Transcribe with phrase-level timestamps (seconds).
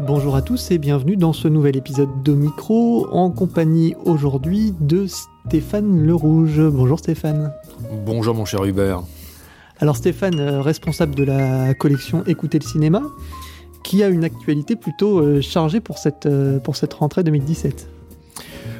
[0.00, 5.06] Bonjour à tous et bienvenue dans ce nouvel épisode de Micro en compagnie aujourd'hui de
[5.06, 6.60] Stéphane Le Rouge.
[6.60, 7.52] Bonjour Stéphane.
[8.06, 9.02] Bonjour mon cher Hubert.
[9.80, 13.02] Alors Stéphane, euh, responsable de la collection Écouter le cinéma,
[13.82, 17.88] qui a une actualité plutôt euh, chargée pour cette, euh, pour cette rentrée 2017.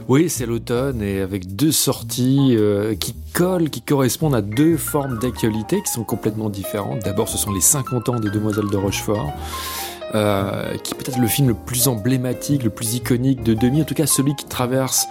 [0.08, 2.56] Oui, c'est l'automne et avec deux sorties
[2.98, 7.00] qui collent, qui correspondent à deux formes d'actualité qui sont complètement différentes.
[7.00, 9.30] D'abord, ce sont les 50 ans des Demoiselles de Rochefort.
[10.14, 13.84] Euh, qui est peut-être le film le plus emblématique, le plus iconique de demi, en
[13.84, 15.06] tout cas celui qui traverse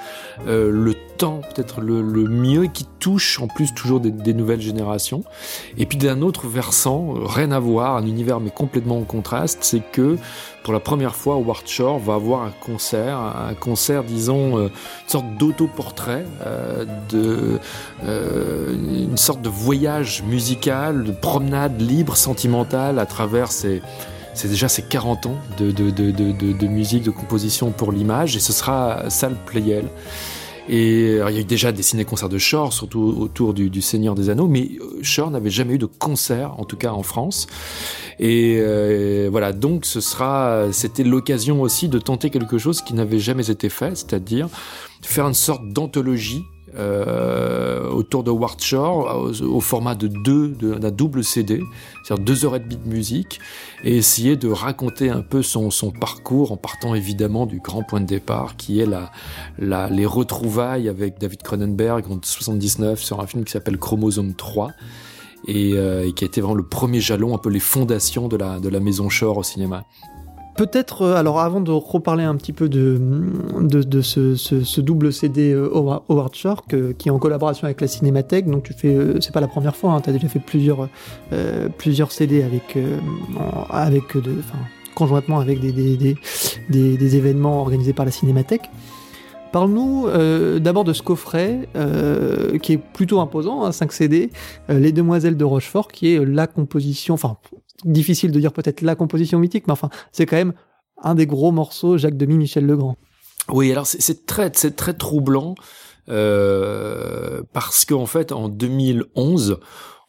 [0.47, 5.23] euh, le temps peut-être le, mieux, qui touche en plus toujours des, nouvelles générations.
[5.77, 9.59] Et puis d'un autre versant, euh, rien à voir, un univers mais complètement en contraste,
[9.61, 10.17] c'est que
[10.63, 11.63] pour la première fois, Howard
[12.03, 14.69] va avoir un concert, un concert, disons, une
[15.07, 16.25] sorte d'autoportrait,
[17.09, 17.57] de,
[18.03, 23.81] une sorte de voyage musical, de promenade libre, sentimentale à travers ces
[24.37, 28.39] c'est déjà ces 40 ans de, de, de, de, musique, de composition pour l'image, et
[28.39, 29.85] ce sera Salle Playel.
[30.69, 34.29] Et il y a eu déjà des ciné-concerts de Shore, surtout autour du, Seigneur des
[34.29, 37.47] Anneaux, mais euh, Shore n'avait jamais eu de concert, en tout cas en France.
[38.19, 43.19] Et euh, voilà, donc ce sera, c'était l'occasion aussi de tenter quelque chose qui n'avait
[43.19, 44.49] jamais été fait, c'est-à-dire
[45.01, 46.43] faire une sorte d'anthologie
[46.77, 51.63] euh, autour de Ward Shore au, format de deux, d'un double CD,
[52.03, 53.39] c'est-à-dire deux heures et demie de musique,
[53.83, 55.69] et essayer de raconter un peu son,
[55.99, 61.19] parcours en partant évidemment du grand point de départ qui est la, les retrouvailles avec
[61.19, 64.71] David Cronenberg en 79 sur un film qui s'appelle Chromosome 3.
[65.47, 68.35] Et, euh, et, qui a été vraiment le premier jalon, un peu les fondations de
[68.35, 69.85] la, de la maison Shore au cinéma.
[70.57, 72.99] Peut-être, euh, alors avant de reparler un petit peu de,
[73.59, 78.63] de, ce, double CD euh, Howard Shore qui est en collaboration avec la Cinémathèque, donc
[78.63, 80.89] tu fais, euh, c'est pas la première fois, hein, tu as déjà fait plusieurs,
[81.77, 82.75] plusieurs CD avec,
[83.69, 84.03] avec
[84.95, 86.17] conjointement avec des, des,
[86.97, 88.69] des, événements organisés par la Cinémathèque.
[89.51, 90.07] Parle-nous
[90.59, 91.69] d'abord de ce coffret
[92.63, 94.31] qui est plutôt imposant, hein, 5 CD,
[94.69, 97.37] Les Demoiselles de Rochefort, qui est la composition, enfin
[97.83, 100.53] difficile de dire peut-être la composition mythique, mais enfin, c'est quand même
[101.01, 102.97] un des gros morceaux Jacques Demy, Michel Legrand.
[103.49, 105.55] Oui, alors c'est très, c'est très troublant
[106.09, 109.59] euh, parce qu'en fait, en 2011,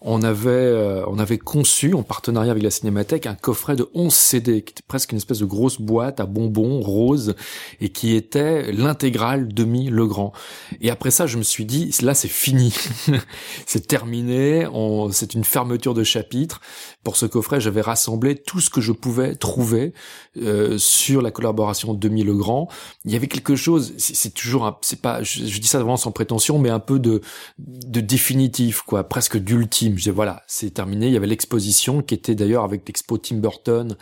[0.00, 4.14] on avait, euh, on avait conçu, en partenariat avec la Cinémathèque, un coffret de 11
[4.14, 7.34] CD, qui était presque une espèce de grosse boîte à bonbons rose,
[7.80, 10.32] et qui était l'intégrale demi Legrand.
[10.80, 12.72] Et après ça, je me suis dit, là, c'est fini.
[13.66, 14.68] c'est terminé,
[15.10, 16.60] c'est une fermeture de chapitre.
[17.02, 19.94] Pour ce coffret, j'avais rassemblé tout ce que je pouvais trouver
[20.40, 22.68] euh, sur la collaboration demi Legrand.
[23.04, 26.60] Il y avait quelque chose, c'est toujours, c'est pas, je, dis ça vraiment sans prétention,
[26.60, 27.20] mais un peu de,
[27.58, 31.06] de définitif, quoi, presque d'ultime je voilà, c'est terminé.
[31.06, 33.96] Il y avait l'exposition qui était d'ailleurs avec l'expo Tim Burton,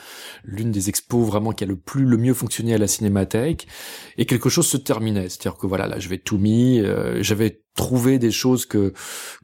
[0.45, 3.67] l'une des expos vraiment qui a le plus le mieux fonctionné à la Cinémathèque,
[4.19, 5.29] et quelque chose se terminait.
[5.29, 6.81] C'est-à-dire que voilà, là, je vais tout mis.
[6.81, 8.93] Euh, j'avais trouvé des choses que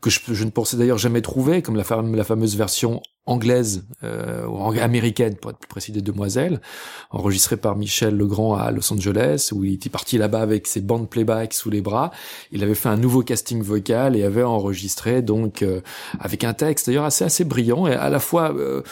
[0.00, 5.36] que je, ne pensais d'ailleurs jamais trouver, comme la, fameuse version anglaise euh, ou américaine
[5.36, 6.60] pour être plus précis des demoiselles,
[7.12, 11.08] enregistrée par Michel Legrand à Los Angeles, où il était parti là-bas avec ses bandes
[11.08, 12.10] playback sous les bras.
[12.50, 15.82] Il avait fait un nouveau casting vocal et avait enregistré donc euh,
[16.18, 18.82] avec un texte d'ailleurs assez assez brillant et à la fois euh,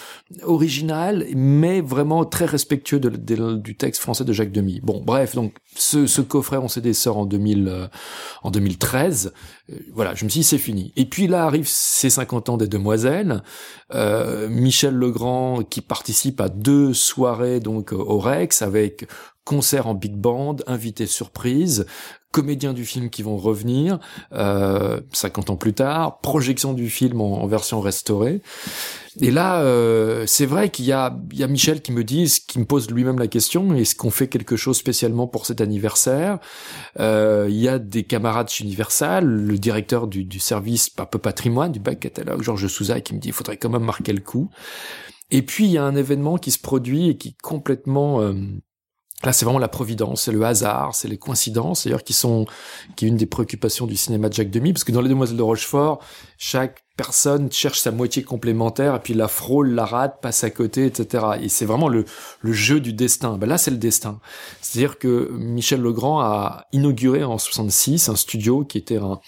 [0.45, 4.81] original mais vraiment très respectueux du texte français de Jacques Demy.
[4.84, 7.87] Bon, bref, donc ce, ce coffret on CD sort en 2000 euh,
[8.45, 9.29] en 2013.
[9.92, 10.92] Voilà, je me suis dit c'est fini.
[10.96, 13.42] Et puis là arrive ces 50 ans des demoiselles.
[13.92, 19.06] Euh, Michel Legrand qui participe à deux soirées donc au Rex avec
[19.44, 21.86] concert en big band, invité surprise,
[22.32, 23.98] comédiens du film qui vont revenir
[24.32, 28.42] euh, 50 ans plus tard, projection du film en, version restaurée.
[29.20, 32.32] Et là, euh, c'est vrai qu'il y a, il y a Michel qui me dit,
[32.46, 36.38] qui me pose lui-même la question, est-ce qu'on fait quelque chose spécialement pour cet anniversaire?
[37.00, 41.72] Euh, Il y a des camarades chez Universal, le directeur du, du service peu patrimoine,
[41.72, 44.50] du bac catalogue, Georges Souza, qui me dit, il faudrait quand même marquer le coup.
[45.30, 48.21] Et puis, il y a un événement qui se produit et qui complètement...
[48.21, 48.34] Euh,
[49.22, 52.47] Là, c'est vraiment la providence, c'est le hasard, c'est les coïncidences, d'ailleurs, qui sont,
[52.97, 55.37] qui est une des préoccupations du cinéma de Jacques Demy, parce que dans Les Demoiselles
[55.37, 56.01] de Rochefort,
[56.39, 60.87] chaque personne cherche sa moitié complémentaire, et puis la frôle, la rate, passe à côté,
[60.87, 61.25] etc.
[61.43, 62.07] Et c'est vraiment le,
[62.41, 63.37] le jeu du destin.
[63.37, 64.21] Ben là, c'est le destin.
[64.63, 69.21] C'est-à-dire que Michel Legrand a inauguré en 66 un studio qui était un,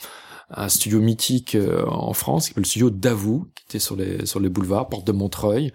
[0.54, 4.49] un studio mythique euh, en France, le studio Davout, qui était sur les sur les
[4.49, 5.72] boulevards, porte de Montreuil,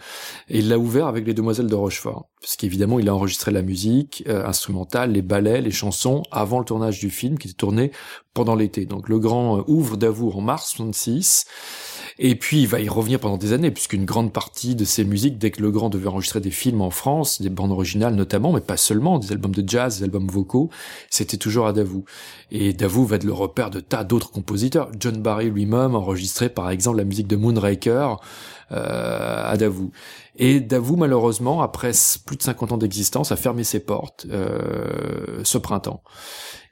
[0.49, 3.61] et il l'a ouvert avec les Demoiselles de Rochefort, parce qu'évidemment il a enregistré la
[3.61, 7.91] musique euh, instrumentale, les ballets, les chansons avant le tournage du film, qui était tourné
[8.33, 8.85] pendant l'été.
[8.85, 11.45] Donc le grand euh, ouvre Davout en mars 66.
[12.19, 15.37] Et puis il va y revenir pendant des années, puisqu'une grande partie de ses musiques,
[15.37, 18.61] dès que Le Grand devait enregistrer des films en France, des bandes originales notamment, mais
[18.61, 20.69] pas seulement, des albums de jazz, des albums vocaux,
[21.09, 22.05] c'était toujours à Davout.
[22.51, 24.89] Et Davout va être le repère de tas d'autres compositeurs.
[24.99, 28.15] John Barry lui-même enregistrait par exemple la musique de Moonraker
[28.71, 29.91] euh, à Davout.
[30.37, 31.91] Et Davout, malheureusement, après
[32.25, 36.01] plus de 50 ans d'existence, a fermé ses portes euh, ce printemps.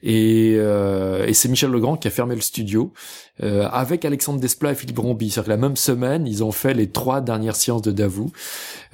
[0.07, 2.93] Et, euh, et c'est Michel Legrand qui a fermé le studio
[3.41, 5.31] euh, avec Alexandre Desplat et Philippe Rombi.
[5.31, 8.31] C'est-à-dire que la même semaine, ils ont fait les trois dernières séances de Davout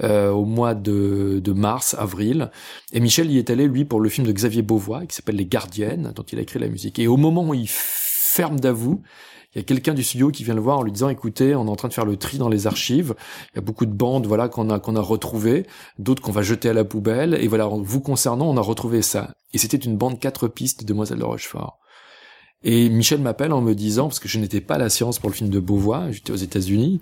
[0.04, 2.50] euh, au mois de, de, mars, avril.
[2.94, 5.46] Et Michel y est allé, lui, pour le film de Xavier Beauvois, qui s'appelle Les
[5.46, 6.98] Gardiennes, dont il a écrit la musique.
[6.98, 9.02] Et au moment où il ferme Davout,
[9.54, 11.68] il y a quelqu'un du studio qui vient le voir en lui disant écoutez on
[11.68, 13.16] est en train de faire le tri dans les archives.
[13.54, 15.66] Il y a beaucoup de bandes voilà qu'on a qu'on a retrouvées
[16.00, 17.34] d'autres qu'on va jeter à la poubelle.
[17.34, 19.36] Et voilà vous concernant on a retrouvé ça.
[19.54, 21.80] Et c'était une bande quatre pistes de Demoiselle de Rochefort.
[22.64, 25.30] Et Michel m'appelle en me disant parce que je n'étais pas à la séance pour
[25.30, 27.02] le film de Beauvois j'étais aux États-Unis.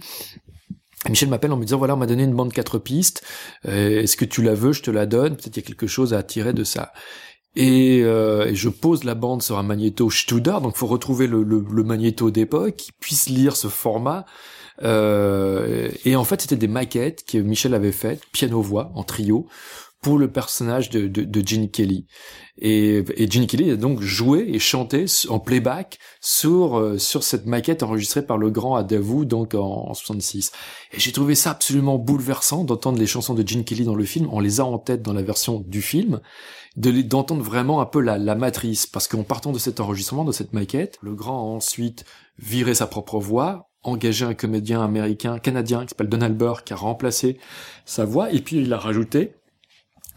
[1.07, 3.23] Michel m'appelle en me disant voilà on m'a donné une bande quatre pistes.
[3.67, 4.73] Euh, est-ce que tu la veux?
[4.73, 5.35] Je te la donne.
[5.35, 6.93] Peut-être il y a quelque chose à tirer de ça
[7.55, 11.65] et, euh, je pose la bande sur un magnéto Studer, donc faut retrouver le, le,
[11.71, 14.25] le magnéto d'époque qui puisse lire ce format.
[14.81, 19.47] Euh, et en fait, c'était des maquettes que Michel avait faites, piano-voix, en trio,
[20.01, 22.05] pour le personnage de, de, de Gene Kelly.
[22.57, 27.45] Et, et Gene Kelly a donc joué et chanté en playback sur euh, sur cette
[27.45, 30.51] maquette enregistrée par le grand Adavou donc en, en 66.
[30.93, 34.27] Et j'ai trouvé ça absolument bouleversant d'entendre les chansons de Gene Kelly dans le film.
[34.31, 36.19] On les a en tête dans la version du film
[36.75, 40.53] d'entendre vraiment un peu la, la matrice, parce qu'en partant de cet enregistrement, de cette
[40.53, 42.05] maquette, le grand a ensuite
[42.37, 46.75] viré sa propre voix, engagé un comédien américain, canadien, qui s'appelle Donald Burr, qui a
[46.75, 47.37] remplacé
[47.85, 49.33] sa voix, et puis il a rajouté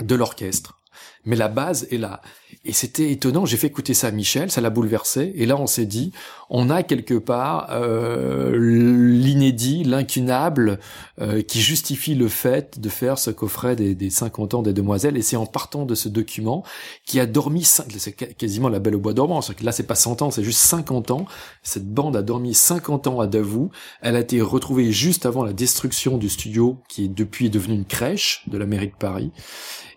[0.03, 0.79] de l'orchestre.
[1.25, 2.21] Mais la base est là.
[2.65, 5.67] Et c'était étonnant, j'ai fait écouter ça à Michel, ça l'a bouleversé, et là on
[5.67, 6.13] s'est dit,
[6.49, 10.79] on a quelque part euh, l'inédit, l'incunable,
[11.21, 15.17] euh, qui justifie le fait de faire ce coffret des, des 50 ans des demoiselles,
[15.17, 16.63] et c'est en partant de ce document
[17.05, 20.23] qui a dormi, c'est quasiment la belle au bois dormant, que là c'est pas 100
[20.23, 21.27] ans, c'est juste 50 ans,
[21.65, 23.71] cette bande a dormi 50 ans à Davout,
[24.03, 27.87] elle a été retrouvée juste avant la destruction du studio, qui est depuis devenu une
[27.87, 29.33] crèche de la mairie de Paris,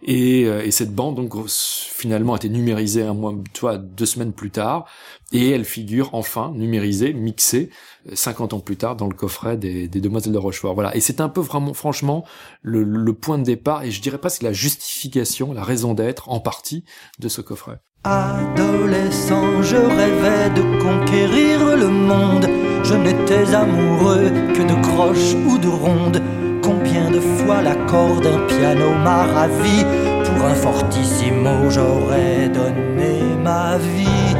[0.04, 4.34] et, euh, et cette bande donc finalement a été numérisée un mois, toi, deux semaines
[4.34, 4.86] plus tard,
[5.32, 7.70] et elle figure enfin numérisée, mixée,
[8.14, 10.76] 50 ans plus tard dans le coffret des, des Demoiselles de Rochefort.
[10.76, 10.96] Voilà.
[10.96, 12.26] Et c'est un peu vraiment, franchement,
[12.62, 16.30] le, le, point de départ, et je dirais pas c'est la justification, la raison d'être,
[16.30, 16.84] en partie,
[17.20, 17.80] de ce coffret.
[18.04, 22.48] Adolescent, je rêvais de conquérir le monde.
[22.84, 26.22] Je n'étais amoureux que de croches ou de rondes.
[26.66, 29.86] Combien de fois l'accord d'un piano m'a ravi.
[30.26, 34.36] Pour un fortissimo j'aurais donné ma vie.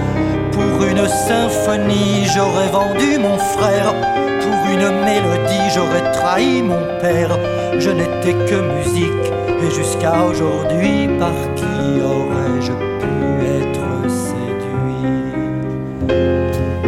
[0.52, 3.94] Pour une symphonie j'aurais vendu mon frère.
[4.42, 7.38] Pour une mélodie j'aurais trahi mon père.
[7.78, 9.28] Je n'étais que musique
[9.62, 13.16] et jusqu'à aujourd'hui par qui aurais-je pu
[13.62, 15.14] être séduit?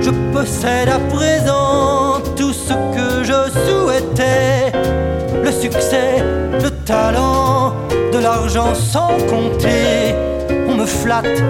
[0.01, 4.71] Je possède à présent tout ce que je souhaitais
[5.62, 6.24] succès,
[6.62, 7.74] le talent,
[8.13, 10.13] de l'argent sans compter.
[10.69, 11.44] On me flatte,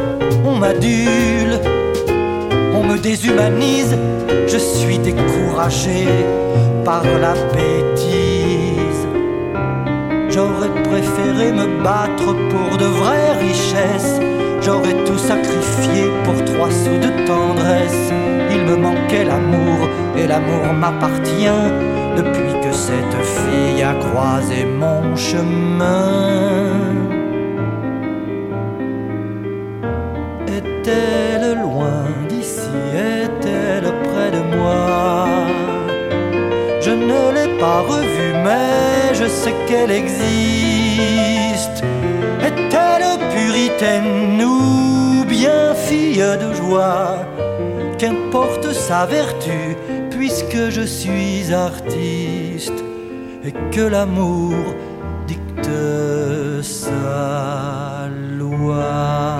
[0.45, 1.59] on m'adule,
[2.73, 3.95] on me déshumanise.
[4.47, 6.07] Je suis découragé
[6.85, 9.03] par la bêtise.
[10.29, 14.19] J'aurais préféré me battre pour de vraies richesses.
[14.61, 18.11] J'aurais tout sacrifié pour trois sous de tendresse.
[18.51, 21.61] Il me manquait l'amour et l'amour m'appartient
[22.15, 26.69] depuis cette fille a croisé mon chemin.
[30.57, 32.77] Est-elle loin d'ici?
[32.93, 35.27] Est-elle près de moi?
[36.85, 41.79] Je ne l'ai pas revue, mais je sais qu'elle existe.
[42.49, 47.25] Est-elle puritaine ou bien fille de joie?
[47.97, 49.75] Qu'importe sa vertu,
[50.11, 52.46] puisque je suis artiste
[53.47, 54.53] et que l'amour
[55.25, 55.71] dicte
[56.61, 59.39] sa loi.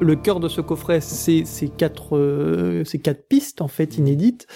[0.00, 4.48] Le cœur de ce coffret, c'est ces quatre, euh, ces quatre pistes en fait inédites.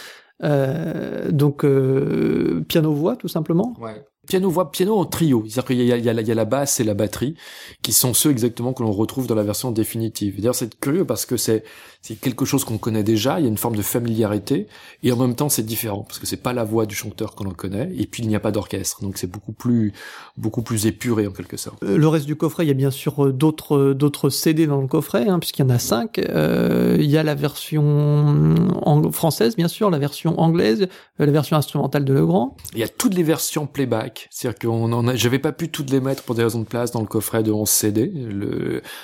[0.43, 3.75] Euh, donc euh, piano voix tout simplement.
[3.81, 4.05] Ouais.
[4.29, 5.45] Piano voix piano en trio.
[5.47, 7.35] C'est-à-dire qu'il y a, il y, a, il y a la basse et la batterie
[7.83, 10.37] qui sont ceux exactement que l'on retrouve dans la version définitive.
[10.37, 11.65] D'ailleurs c'est curieux parce que c'est
[12.01, 13.41] c'est quelque chose qu'on connaît déjà.
[13.41, 14.69] Il y a une forme de familiarité.
[15.03, 17.43] Et en même temps c'est différent parce que c'est pas la voix du chanteur que
[17.43, 17.91] l'on connaît.
[17.97, 19.03] Et puis il n'y a pas d'orchestre.
[19.03, 19.93] Donc c'est beaucoup plus
[20.37, 21.83] beaucoup plus épuré en quelque sorte.
[21.83, 25.27] Le reste du coffret il y a bien sûr d'autres d'autres CD dans le coffret
[25.29, 26.19] hein, puisqu'il y en a cinq.
[26.19, 28.55] Euh, il y a la version
[29.13, 32.57] française bien sûr la version anglaise la version instrumentale de Legrand.
[32.75, 35.91] Il y a toutes les versions playback c'est-à-dire qu'on en a j'avais pas pu toutes
[35.91, 38.13] les mettre pour des raisons de place dans le coffret de 11 CD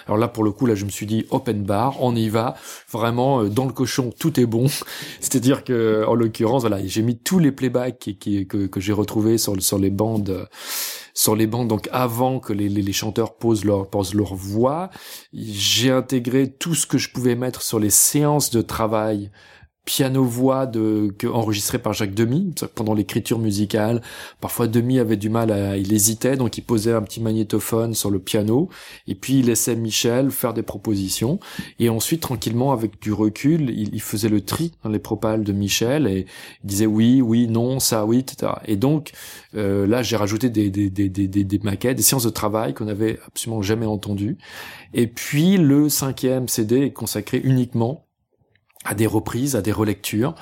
[0.06, 2.54] alors là pour le coup là je me suis dit open bar on y va.
[2.90, 4.66] Vraiment euh, dans le cochon tout est bon.
[5.20, 9.60] C'est-à-dire que en l'occurrence voilà j'ai mis tous les playbacks qui, que j'ai retrouvés sur
[9.62, 10.48] sur les bandes
[11.14, 14.90] sur les bandes donc avant que les, les, les chanteurs posent leur posent leur voix.
[15.32, 19.30] J'ai intégré tout ce que je pouvais mettre sur les séances de travail
[19.84, 24.00] piano-voix de, que, enregistré par Jacques Demy pendant l'écriture musicale.
[24.40, 28.10] Parfois, Demy avait du mal à, il hésitait, donc il posait un petit magnétophone sur
[28.10, 28.68] le piano,
[29.06, 31.38] et puis il laissait Michel faire des propositions,
[31.78, 35.52] et ensuite, tranquillement, avec du recul, il, il faisait le tri dans les propales de
[35.52, 36.26] Michel, et
[36.62, 38.52] il disait oui, oui, non, ça, oui, etc.
[38.66, 39.12] Et donc,
[39.54, 42.88] euh, là, j'ai rajouté des, des, des, des, des maquettes, des séances de travail qu'on
[42.88, 44.38] avait absolument jamais entendues.
[44.94, 48.03] Et puis, le cinquième CD est consacré uniquement
[48.84, 50.34] à des reprises, à des relectures.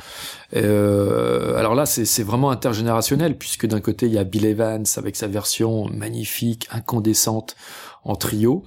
[0.54, 5.16] Euh, alors là, c'est vraiment intergénérationnel, puisque d'un côté, il y a Bill Evans avec
[5.16, 7.56] sa version magnifique, incandescente,
[8.04, 8.64] en trio.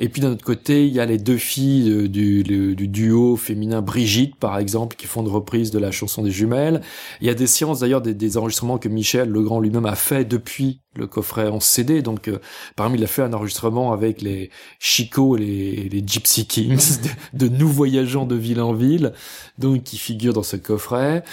[0.00, 3.36] Et puis d'un autre côté, il y a les deux filles du, du, du, duo
[3.36, 6.80] féminin Brigitte, par exemple, qui font une reprise de la chanson des jumelles.
[7.20, 10.24] Il y a des séances d'ailleurs, des, des, enregistrements que Michel Legrand lui-même a fait
[10.24, 12.02] depuis le coffret en CD.
[12.02, 12.38] Donc, euh,
[12.76, 16.98] parmi il a fait un enregistrement avec les Chico et les, les Gypsy Kings,
[17.32, 19.12] de, de, nous voyageants de ville en ville,
[19.58, 21.24] donc qui figurent dans ce coffret.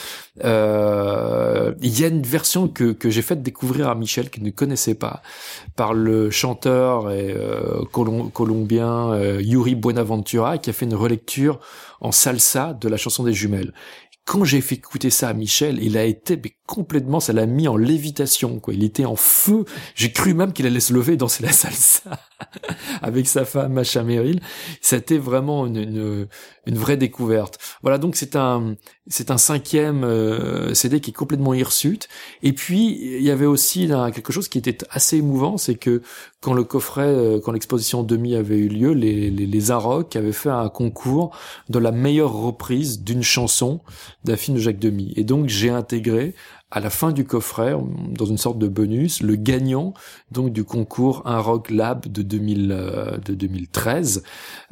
[0.43, 4.49] Euh, il y a une version que, que j'ai faite découvrir à Michel, qu'il ne
[4.49, 5.21] connaissait pas,
[5.75, 11.59] par le chanteur et euh, colom colombien euh, Yuri Buenaventura, qui a fait une relecture
[12.01, 13.71] en salsa de la chanson des jumelles
[14.25, 17.67] quand j'ai fait écouter ça à Michel, il a été mais complètement, ça l'a mis
[17.67, 18.73] en lévitation, quoi.
[18.73, 19.65] Il était en feu.
[19.95, 22.11] J'ai cru même qu'il allait se lever danser la salsa
[23.01, 24.39] avec sa femme, Macha Merrill.
[24.79, 26.27] C'était vraiment une,
[26.65, 27.59] une, vraie découverte.
[27.81, 28.75] Voilà, donc c'est un,
[29.07, 32.07] c'est un cinquième euh, CD qui est complètement hirsute.
[32.43, 36.01] Et puis, il y avait aussi là, quelque chose qui était assez émouvant, c'est que
[36.39, 40.31] quand le coffret, euh, quand l'exposition demi avait eu lieu, les, les, les Arocs avaient
[40.31, 41.35] fait un concours
[41.69, 43.81] de la meilleure reprise d'une chanson
[44.23, 45.13] d'un film de Jacques Demy.
[45.15, 46.33] Et donc, j'ai intégré
[46.71, 47.75] à la fin du coffret,
[48.11, 49.93] dans une sorte de bonus, le gagnant
[50.31, 54.23] donc du concours Un Rock Lab de, 2000, euh, de 2013,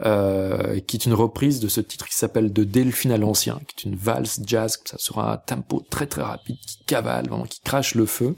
[0.06, 3.76] euh, qui est une reprise de ce titre qui s'appelle De Delphine à l'ancien, qui
[3.78, 7.62] est une valse jazz, ça sera un tempo très très rapide, qui cavale, vraiment, qui
[7.62, 8.36] crache le feu,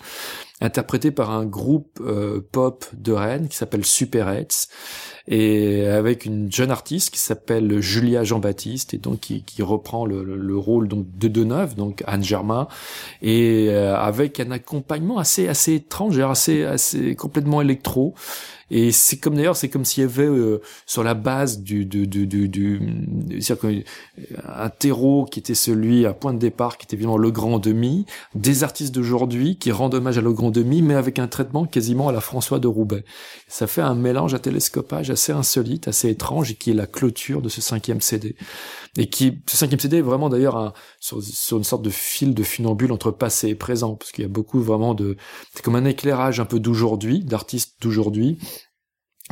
[0.62, 4.68] interprété par un groupe euh, pop de Rennes qui s'appelle Superheads
[5.28, 10.24] et avec une jeune artiste qui s'appelle Julia Jean-Baptiste et donc qui, qui reprend le,
[10.24, 12.68] le, le, rôle donc de Deneuve, donc Anne Germain,
[13.22, 18.13] et euh, avec un accompagnement assez assez étrange, assez assez complètement électro.
[18.74, 22.08] Et c'est comme d'ailleurs, c'est comme s'il y avait euh, sur la base du du
[22.08, 22.82] du du, du
[24.48, 28.06] un terreau qui était celui à point de départ, qui était évidemment le grand demi,
[28.34, 32.08] des artistes d'aujourd'hui qui rendent hommage à le grand demi, mais avec un traitement quasiment
[32.08, 33.04] à la François de Roubaix.
[33.50, 37.42] Ça fait un mélange à télescopage assez insolite, assez étrange, et qui est la clôture
[37.42, 38.38] de ce cinquième CD.
[38.98, 42.44] Et qui, ce cinquième CD est vraiment d'ailleurs sur, sur une sorte de fil de
[42.44, 45.18] funambule entre passé et présent, parce qu'il y a beaucoup vraiment de,
[45.54, 48.38] c'est comme un éclairage un peu d'aujourd'hui, d'artistes d'aujourd'hui,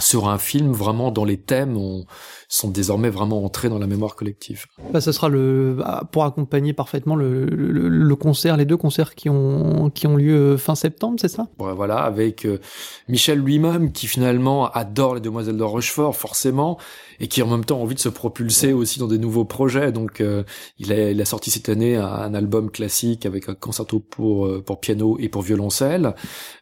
[0.02, 2.06] sur un film vraiment dans les thèmes on,
[2.48, 4.66] sont désormais vraiment entrés dans la mémoire collective.
[4.92, 9.16] Bah, ce sera le bah, pour accompagner parfaitement le, le, le, concert, les deux concerts
[9.16, 11.48] qui ont qui ont lieu fin septembre, c'est ça?
[11.60, 12.60] Ouais, Voilà, avec euh,
[13.08, 16.78] Michel lui-même qui finalement adore les Demoiselles de Rochefort forcément
[17.20, 19.92] et qui en même temps a envie de se propulser aussi dans des nouveaux projets.
[19.92, 20.44] Donc euh,
[20.78, 24.46] il, a, il a sorti cette année un, un, album classique avec un concerto pour
[24.46, 26.16] euh, pour piano et pour violoncelle.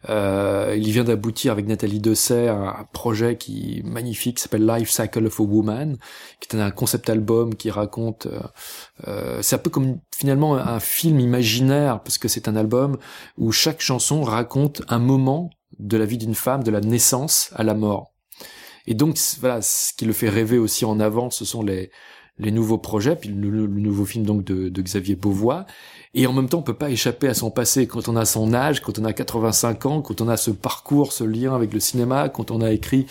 [0.10, 4.90] Euh, il vient d'aboutir avec Nathalie Dessay un, un projet qui magnifique qui s'appelle Life
[4.90, 5.98] Cycle of a Woman
[6.40, 8.28] qui est un concept album qui raconte.
[8.28, 8.40] Euh,
[9.08, 12.98] euh, c'est un peu comme finalement un film imaginaire parce que c'est un album
[13.38, 15.50] où chaque chanson raconte un moment
[15.80, 18.14] de la vie d'une femme, de la naissance à la mort.
[18.88, 21.92] Et donc voilà, ce qui le fait rêver aussi en avant, ce sont les
[22.40, 25.66] les nouveaux projets, puis le, nouveau film donc de, de, Xavier Beauvois.
[26.14, 28.54] Et en même temps, on peut pas échapper à son passé quand on a son
[28.54, 31.80] âge, quand on a 85 ans, quand on a ce parcours, ce lien avec le
[31.80, 33.08] cinéma, quand on a écrit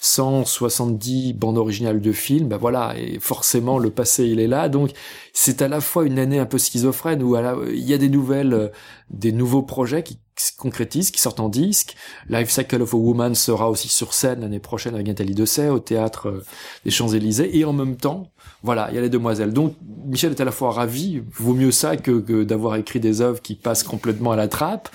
[0.00, 2.48] 170 bandes originales de films.
[2.48, 4.68] Ben voilà, et forcément le passé il est là.
[4.68, 4.90] Donc
[5.32, 7.36] c'est à la fois une année un peu schizophrène où
[7.68, 8.68] il y a des nouvelles, euh,
[9.10, 11.96] des nouveaux projets qui se concrétise, qui sortent en disque.
[12.28, 15.78] Life Cycle of a Woman sera aussi sur scène l'année prochaine avec Nathalie Dessay au
[15.78, 16.44] théâtre euh,
[16.84, 17.58] des Champs-Élysées.
[17.58, 18.30] Et en même temps,
[18.62, 19.52] voilà, il y a les demoiselles.
[19.52, 19.74] Donc
[20.06, 23.40] Michel est à la fois ravi, vaut mieux ça que, que d'avoir écrit des œuvres
[23.40, 24.88] qui passent complètement à la trappe.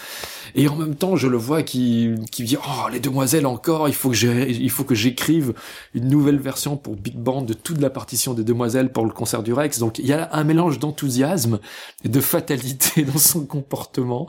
[0.56, 3.94] Et en même temps, je le vois qui, qui dit oh les demoiselles encore, il
[3.94, 5.54] faut que il faut que j'écrive
[5.94, 9.44] une nouvelle version pour Big Band de toute la partition des demoiselles pour le concert
[9.44, 9.80] du Rex.
[9.80, 11.60] Donc il y a un mélange d'enthousiasme
[12.04, 14.28] et de fatalité dans son comportement.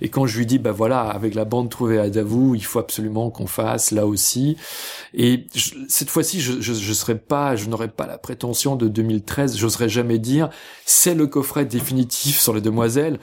[0.00, 2.78] Et quand je lui dis bah voilà, avec la bande trouvée à Davou, il faut
[2.78, 4.56] absolument qu'on fasse là aussi.
[5.14, 5.46] Et
[5.88, 9.56] cette fois-ci, je, je, je serai pas, je n'aurai pas la prétention de 2013.
[9.56, 10.50] J'oserais jamais dire
[10.84, 13.18] c'est le coffret définitif sur les demoiselles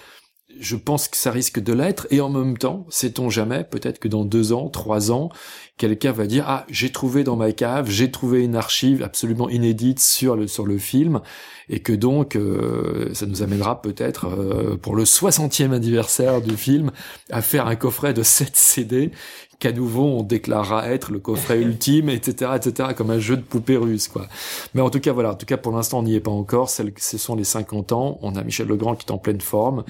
[0.60, 4.08] je pense que ça risque de l'être, et en même temps, sait-on jamais, peut-être que
[4.08, 5.29] dans deux ans, trois ans,
[5.77, 10.00] quelqu'un va dire ah j'ai trouvé dans ma cave, j'ai trouvé une archive absolument inédite
[10.00, 11.22] sur le sur le film,
[11.70, 16.91] et que donc euh, ça nous amènera peut-être euh, pour le 60e anniversaire du film
[17.29, 19.12] à faire un coffret de 7 CD
[19.60, 23.78] qu'à nouveau on déclarera être le coffret ultime, etc., etc., comme un jeu de poupée
[23.78, 24.28] russe, quoi.
[24.74, 26.70] Mais en tout cas, voilà, en tout cas pour l'instant on n'y est pas encore.
[26.70, 28.18] Ce sont les 50 ans.
[28.22, 29.84] On a Michel Legrand qui est en pleine forme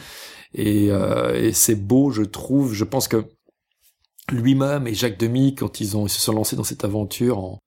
[0.54, 2.74] et, euh, et c'est beau, je trouve.
[2.74, 3.26] Je pense que
[4.32, 7.60] lui-même et Jacques Demy, quand ils ont ils se sont lancés dans cette aventure en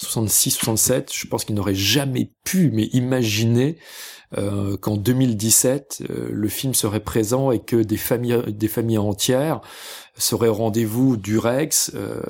[0.00, 3.76] 66-67, je pense qu'ils n'auraient jamais pu, mais imaginer
[4.38, 9.60] euh, qu'en 2017, euh, le film serait présent et que des familles, des familles entières
[10.16, 12.20] seraient au rendez-vous du Rex euh,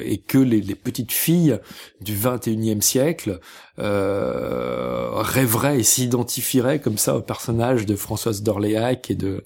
[0.00, 1.58] et que les, petites filles
[2.00, 3.40] du 21e siècle
[3.78, 9.44] euh, rêveraient et s'identifieraient comme ça au personnage de Françoise d'Orléac et de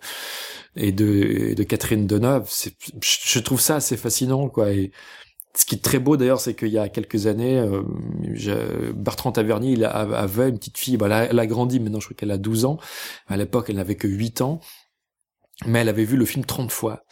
[0.74, 2.50] et de, Catherine Deneuve.
[3.02, 4.68] Je trouve ça assez fascinant, quoi.
[5.54, 9.72] Ce qui est très beau d'ailleurs, c'est qu'il y a quelques années, euh, Bertrand Tavernier
[9.72, 12.64] il avait une petite fille, bah, elle, a, grandi maintenant, je crois qu'elle a 12
[12.64, 12.78] ans.
[13.28, 14.60] À l'époque, elle n'avait que 8 ans,
[15.66, 17.04] mais elle avait vu le film 30 fois.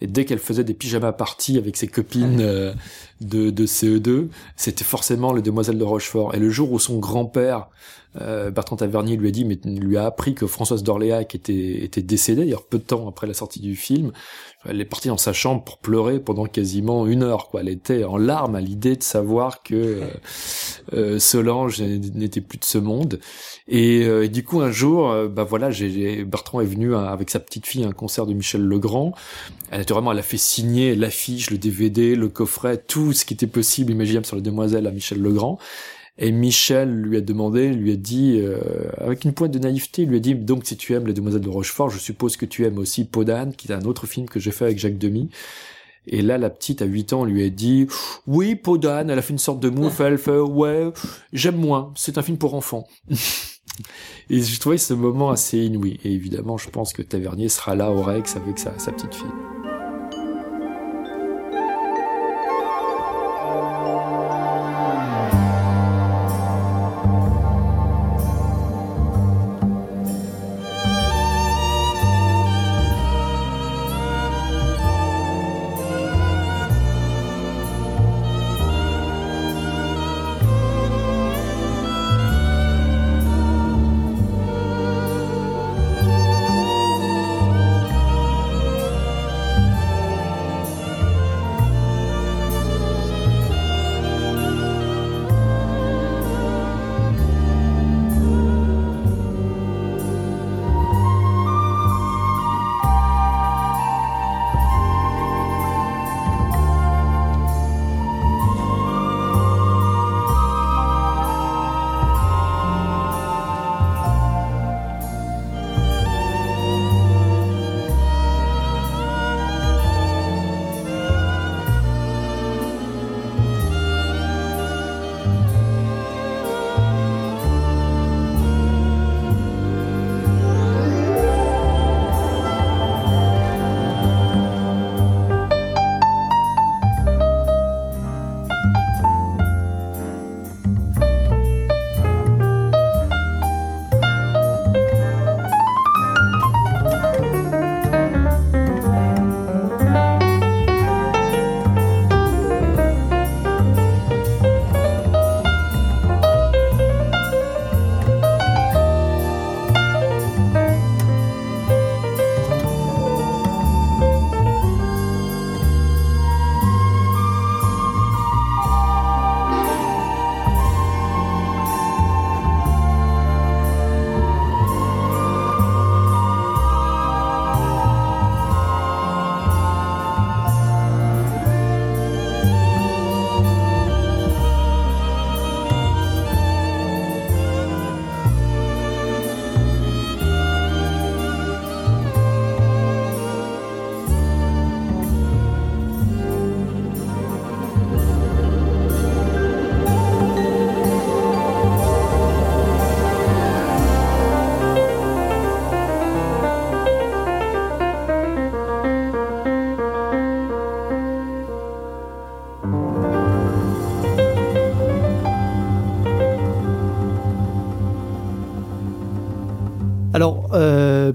[0.00, 2.74] Et dès qu'elle faisait des pyjamas parties avec ses copines euh,
[3.20, 6.34] de, de CE2, c'était forcément les Demoiselles de Rochefort.
[6.34, 7.68] Et le jour où son grand-père,
[8.20, 12.02] euh, Bertrand Tavernier, lui a dit, mais lui a appris que Françoise d'Orléac était, était
[12.02, 14.12] décédée, d'ailleurs peu de temps après la sortie du film,
[14.64, 17.48] elle est partie dans sa chambre pour pleurer pendant quasiment une heure.
[17.48, 17.62] Quoi.
[17.62, 20.06] Elle était en larmes à l'idée de savoir que euh,
[20.92, 23.18] euh Solange n'était plus de ce monde.
[23.66, 27.40] Et, euh, du coup, un jour, euh, bah voilà, j'ai, Bertrand est venu avec sa
[27.40, 29.12] petite fille à un concert de Michel Legrand.
[29.88, 33.90] Vraiment, elle a fait signer l'affiche, le DVD, le coffret, tout ce qui était possible,
[33.92, 35.58] imaginable sur les demoiselles à Michel Legrand.
[36.18, 38.58] Et Michel lui a demandé, lui a dit, euh,
[38.98, 41.48] avec une pointe de naïveté, lui a dit, donc si tu aimes Les Demoiselles de
[41.48, 44.50] Rochefort, je suppose que tu aimes aussi Podane, qui est un autre film que j'ai
[44.50, 45.30] fait avec Jacques Demy.
[46.06, 47.86] Et là, la petite à 8 ans lui a dit,
[48.26, 50.92] oui, Podane, elle a fait une sorte de mouf, elle fait, ouais,
[51.32, 52.86] j'aime moins, c'est un film pour enfants.
[54.28, 55.98] Et je trouvais ce moment assez inouï.
[56.04, 59.61] Et évidemment, je pense que Tavernier sera là au Rex avec sa petite fille.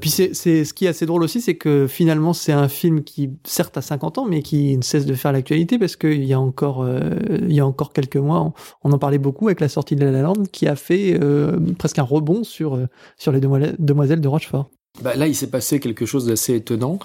[0.07, 3.77] Puis ce qui est assez drôle aussi, c'est que finalement c'est un film qui certes
[3.77, 6.81] a 50 ans, mais qui ne cesse de faire l'actualité parce qu'il y a encore,
[6.81, 7.17] euh,
[7.47, 10.33] y a encore quelques mois, on, en parlait beaucoup avec la sortie de La La
[10.51, 14.69] qui a fait euh, presque un rebond sur euh, sur les demoiselles de Rochefort.
[15.01, 16.99] Bah là, il s'est passé quelque chose d'assez étonnant,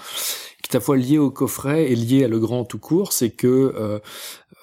[0.63, 3.29] qui est à fois lié au coffret et lié à Le Grand tout court, c'est
[3.29, 3.99] que euh,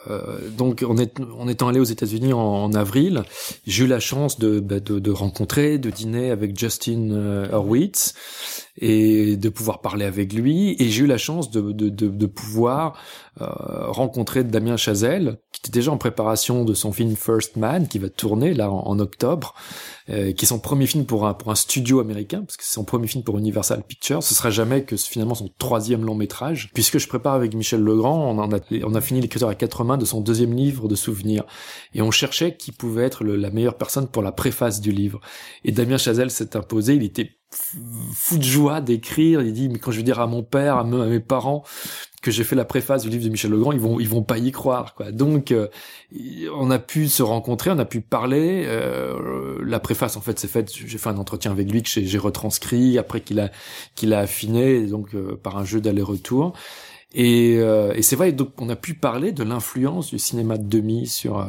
[0.09, 3.23] euh, donc en, est, en, étant allé aux États-Unis en, avril,
[3.67, 8.15] j'ai eu la chance de, bah, de, de, rencontrer, de dîner avec Justin euh, Hurwitz
[8.81, 10.75] et de pouvoir parler avec lui.
[10.79, 12.99] Et j'ai eu la chance de, de, de pouvoir
[13.41, 13.47] euh,
[13.87, 18.09] rencontrer Damien Chazelle, qui était déjà en préparation de son film First Man, qui va
[18.09, 19.55] tourner là en, octobre,
[20.09, 22.75] euh, qui est son premier film pour un, pour un studio américain, parce que c'est
[22.75, 24.23] son premier film pour Universal Pictures.
[24.23, 28.31] Ce sera jamais que finalement son troisième long métrage, puisque je prépare avec Michel Legrand,
[28.31, 30.95] on, en a, on a fini l'écriture à quatre mains de son deuxième livre de
[30.95, 31.45] souvenirs,
[31.95, 35.21] et on cherchait qui pouvait être la meilleure personne pour la préface du livre.
[35.65, 39.43] Et Damien Chazelle s'est imposé, il était fou de joie d'écrire.
[39.43, 41.65] Il dit, mais quand je vais dire à mon père, à, mes parents
[42.23, 44.39] que j'ai fait la préface du livre de Michel Legrand, ils vont, ils vont pas
[44.39, 45.11] y croire, quoi.
[45.11, 45.69] Donc, euh,
[46.55, 48.65] on a pu se rencontrer, on a pu parler.
[48.67, 50.71] Euh, la préface, en fait, c'est faite.
[50.73, 53.51] J'ai fait un entretien avec lui que j'ai retranscrit après qu'il a,
[53.95, 56.53] qu'il a affiné, donc euh, par un jeu d'aller-retour.
[57.13, 61.09] Et, et c'est vrai, donc on a pu parler de l'influence du cinéma de demi
[61.09, 61.45] sur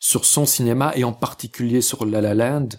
[0.00, 2.70] sur son cinéma et en particulier sur La La Land.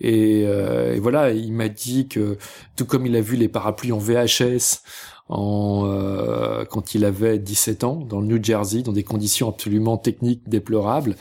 [0.00, 2.38] Et, euh, et voilà, il m'a dit que
[2.76, 4.82] tout comme il a vu les parapluies en VHS
[5.28, 9.98] en, euh, quand il avait 17 ans dans le New Jersey, dans des conditions absolument
[9.98, 11.16] techniques déplorables,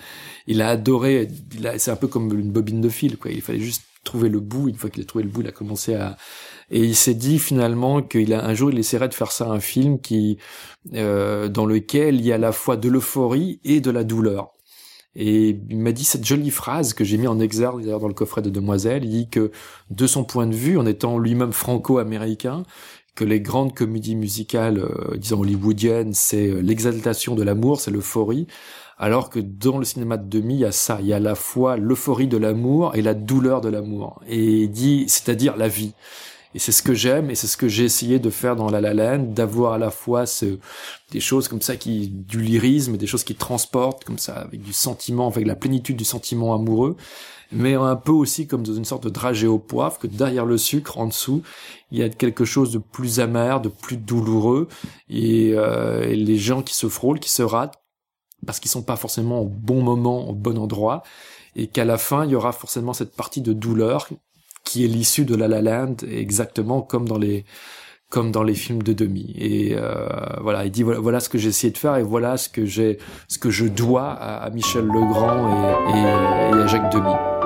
[0.46, 1.28] il a adoré.
[1.78, 3.32] C'est un peu comme une bobine de fil, quoi.
[3.32, 4.70] Il fallait juste trouver le bout.
[4.70, 6.16] Une fois qu'il a trouvé le bout, il a commencé à
[6.70, 9.62] et il s'est dit finalement qu'il a un jour il essaierait de faire ça un
[9.62, 10.38] film qui
[10.94, 14.57] euh, dans lequel il y a à la fois de l'euphorie et de la douleur.
[15.20, 18.14] Et il m'a dit cette jolie phrase que j'ai mis en exergue d'ailleurs dans le
[18.14, 19.04] coffret de Demoiselle.
[19.04, 19.52] Il dit que
[19.90, 22.64] de son point de vue, en étant lui-même franco-américain,
[23.16, 28.46] que les grandes comédies musicales, euh, disons hollywoodiennes, c'est euh, l'exaltation de l'amour, c'est l'euphorie,
[29.00, 31.20] alors que dans le cinéma de demi, il y a ça, il y a à
[31.20, 34.22] la fois l'euphorie de l'amour et la douleur de l'amour.
[34.28, 35.94] Et il dit, c'est-à-dire la vie.
[36.56, 38.82] Et c'est ce que j'aime et c'est ce que j'ai essayé de faire dans La
[38.82, 40.26] La Land, d'avoir à la fois
[41.12, 44.74] des choses comme ça qui, du lyrisme, des choses qui transportent comme ça, avec du
[44.74, 46.96] sentiment, avec la plénitude du sentiment amoureux,
[47.52, 50.58] mais un peu aussi comme dans une sorte de dragée au poivre, que derrière le
[50.58, 51.44] sucre, en dessous,
[51.92, 54.68] il y a quelque chose de plus amer, de plus douloureux,
[55.10, 57.80] et, euh, les gens qui se frôlent, qui se ratent,
[58.46, 61.04] parce qu'ils sont pas forcément au bon moment, au bon endroit,
[61.56, 64.10] et qu'à la fin, il y aura forcément cette partie de douleur
[64.68, 67.46] qui est l'issue de La La Land, exactement comme dans les
[68.10, 69.34] comme dans les films de demi.
[69.38, 70.08] Et euh,
[70.42, 73.00] voilà, il dit voilà, ce que j'ai essayé de faire et voilà ce que j'ai,
[73.28, 75.50] ce que je dois à, Michel Legrand
[75.90, 77.37] et, et, et à Jacques Demy.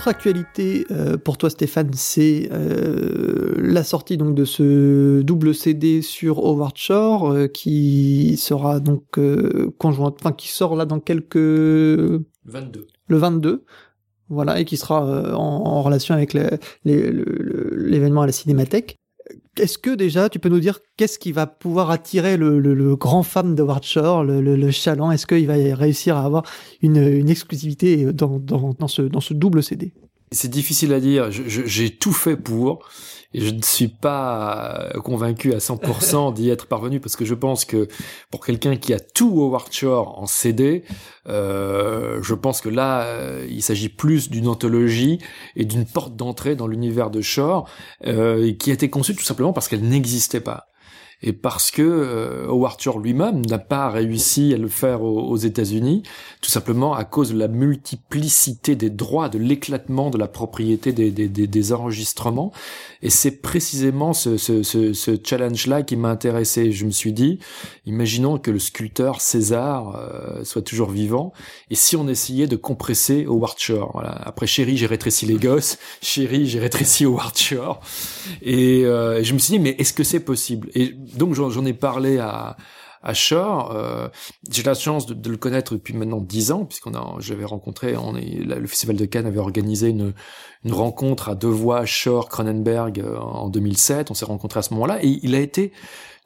[0.00, 6.00] Autre actualité euh, pour toi, Stéphane, c'est euh, la sortie donc de ce double CD
[6.00, 9.20] sur Howard Shore euh, qui sera donc
[9.76, 12.86] conjoint, enfin qui sort là dans quelques 22.
[13.08, 13.66] Le 22.
[14.30, 16.32] Voilà, et qui sera en, relation avec
[16.84, 18.96] l'événement à la Cinémathèque.
[19.60, 23.54] Est-ce que déjà, tu peux nous dire qu'est-ce qui va pouvoir attirer le, grand fan
[23.54, 25.10] de Shore, le, le, chaland?
[25.12, 26.44] Est-ce qu'il va réussir à avoir
[26.82, 28.40] une, exclusivité dans,
[28.88, 29.92] ce, dans ce double CD
[30.32, 31.30] C'est difficile à dire.
[31.30, 32.88] J'ai tout fait pour
[33.34, 37.88] je ne suis pas convaincu à 100% d'y être parvenu parce que je pense que
[38.30, 40.84] pour quelqu'un qui a tout Howard Shore en CD,
[41.28, 45.18] euh, je pense que là, euh, il s'agit plus d'une anthologie
[45.54, 47.68] et d'une porte d'entrée dans l'univers de Shore
[48.06, 50.68] euh, qui a été conçue tout simplement parce qu'elle n'existait pas
[51.22, 56.02] et parce que euh, Howard Shore lui-même n'a pas réussi à le faire aux, États-Unis,
[56.40, 61.10] tout simplement à cause de la multiplicité des droits, de l'éclatement de la propriété des,
[61.10, 62.52] des, des, des enregistrements.
[63.02, 66.72] Et c'est précisément ce, ce, ce, ce challenge-là qui m'a intéressé.
[66.72, 67.38] Je me suis dit,
[67.86, 71.32] imaginons que le sculpteur César euh, soit toujours vivant,
[71.70, 73.90] et si on essayait de compresser Howard Shore.
[73.94, 74.10] Voilà.
[74.10, 75.78] Après Chéri, j'ai rétréci les gosses.
[76.02, 77.80] Chéri, j'ai rétréci Howard Shore.
[78.42, 80.68] Et, euh, je me suis dit, mais est-ce que c'est possible?
[81.14, 82.56] Donc j'en ai parlé à,
[83.02, 83.72] à Shore.
[83.74, 84.08] Euh,
[84.50, 87.96] j'ai la chance de, de, le connaître depuis maintenant dix ans, puisqu'on a, j'avais rencontré,
[87.96, 90.12] on est, le Festival de Cannes avait organisé une,
[90.64, 94.10] une rencontre à deux voix Shore Cronenberg euh, en 2007.
[94.10, 95.72] On s'est rencontrés à ce moment-là, et il a été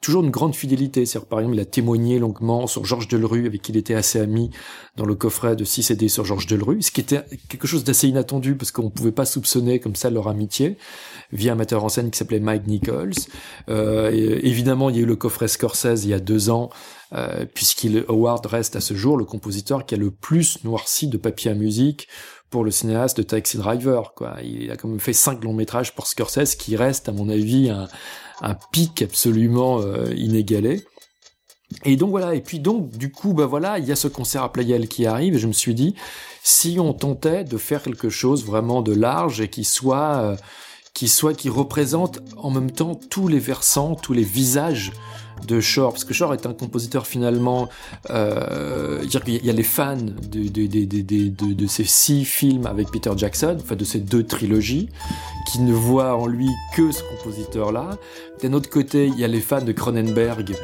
[0.05, 1.05] toujours une grande fidélité.
[1.05, 4.19] cest par exemple, il a témoigné longuement sur Georges Delru, avec qui il était assez
[4.19, 4.51] ami
[4.97, 8.07] dans le coffret de 6 CD sur Georges Delru, ce qui était quelque chose d'assez
[8.07, 10.77] inattendu parce qu'on pouvait pas soupçonner comme ça leur amitié
[11.31, 13.13] via un metteur en scène qui s'appelait Mike Nichols.
[13.69, 14.11] Euh,
[14.43, 16.69] évidemment, il y a eu le coffret Scorsese il y a deux ans,
[17.13, 21.17] euh, puisqu'il Howard reste à ce jour le compositeur qui a le plus noirci de
[21.17, 22.07] papier à musique
[22.51, 24.13] pour le cinéaste de Taxi Driver.
[24.13, 24.35] Quoi.
[24.43, 27.69] Il a quand même fait cinq longs métrages pour Scorsese, qui reste, à mon avis,
[27.69, 27.87] un,
[28.41, 30.83] un pic absolument euh, inégalé.
[31.83, 34.43] Et donc voilà, et puis donc du coup, bah voilà, il y a ce concert
[34.43, 35.95] à Playel qui arrive, et je me suis dit,
[36.43, 40.35] si on tentait de faire quelque chose vraiment de large et qui soit, euh,
[40.93, 44.91] qui soit, qui représente en même temps tous les versants, tous les visages
[45.47, 47.69] de Shore, parce que Shore est un compositeur finalement,
[48.09, 53.11] euh, qu'il y a les fans de, de, de, de, ces six films avec Peter
[53.15, 54.89] Jackson, enfin de ces deux trilogies,
[55.51, 57.97] qui ne voient en lui que ce compositeur-là.
[58.41, 60.55] D'un autre côté, il y a les fans de Cronenberg,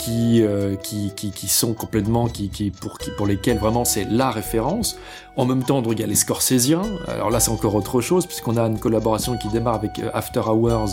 [0.00, 4.06] qui, euh, qui, qui, qui, sont complètement, qui, qui, pour, qui, pour lesquels vraiment c'est
[4.10, 4.96] la référence.
[5.40, 6.82] En même temps, il y a les Scorsésiens.
[7.08, 10.40] Alors là, c'est encore autre chose, puisqu'on a une collaboration qui démarre avec euh, After
[10.40, 10.90] Hours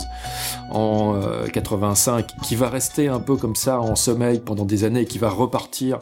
[0.70, 1.20] en
[1.52, 5.04] 85, euh, qui va rester un peu comme ça en sommeil pendant des années et
[5.04, 5.98] qui va repartir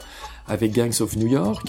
[0.48, 1.66] avec Gangs of New York.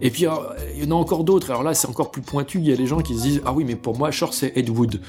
[0.00, 0.26] Et puis,
[0.74, 1.50] il y en a encore d'autres.
[1.50, 2.58] Alors là, c'est encore plus pointu.
[2.58, 4.52] Il y a des gens qui se disent Ah oui, mais pour moi, Shore, c'est
[4.56, 5.00] Ed Wood.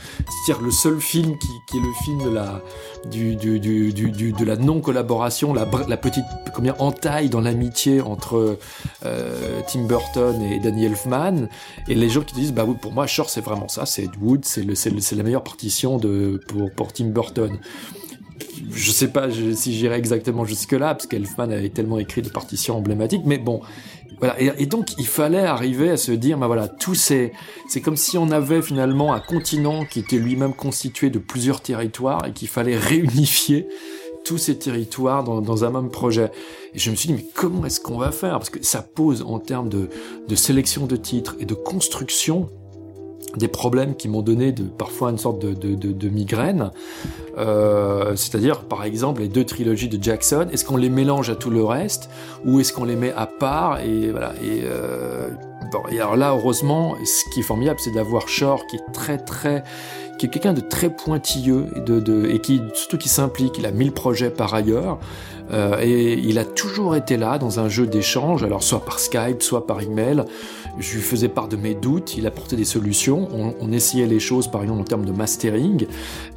[0.45, 2.61] C'est-à-dire le seul film qui, qui, est le film de la,
[3.09, 8.57] du, du, du, du de la non-collaboration, la, la, petite combien, entaille dans l'amitié entre
[9.05, 10.85] euh, Tim Burton et Danny
[11.87, 13.85] Et les gens qui disent Bah oui, pour moi, Shore, c'est vraiment ça.
[13.85, 14.45] C'est Ed Wood.
[14.45, 17.59] C'est la meilleure partition de, pour, pour Tim Burton
[18.71, 23.23] je sais pas si j'irai exactement jusque-là, parce qu'Elfman avait tellement écrit de partitions emblématiques,
[23.25, 23.61] mais bon,
[24.19, 24.35] voilà.
[24.39, 27.33] Et, donc, il fallait arriver à se dire, bah voilà, tout c'est,
[27.67, 32.25] c'est comme si on avait finalement un continent qui était lui-même constitué de plusieurs territoires
[32.25, 33.67] et qu'il fallait réunifier
[34.27, 36.31] tous ces territoires dans, un même projet.
[36.75, 38.33] Et je me suis dit, mais comment est-ce qu'on va faire?
[38.33, 39.87] Parce que ça pose en termes de,
[40.35, 42.49] sélection de titres et de construction
[43.37, 46.71] des problèmes qui m'ont donné de, parfois une sorte de migraine.
[47.37, 51.49] Euh, C'est-à-dire, par exemple, les deux trilogies de Jackson, est-ce qu'on les mélange à tout
[51.49, 52.09] le reste
[52.45, 54.33] ou est-ce qu'on les met à part Et voilà.
[54.43, 55.29] Et, euh,
[55.71, 59.17] bon, et alors là, heureusement, ce qui est formidable, c'est d'avoir Shore qui est très
[59.17, 59.63] très
[60.17, 63.57] qui est quelqu'un de très pointilleux et, de, de, et qui surtout qui s'implique.
[63.59, 64.97] Il a mille projets par ailleurs.
[65.51, 69.41] Euh, et il a toujours été là dans un jeu d'échange, alors soit par Skype,
[69.41, 70.23] soit par email.
[70.77, 73.29] Je lui faisais part de mes doutes, il apportait des solutions.
[73.33, 75.87] On, on essayait les choses, par exemple en termes de mastering.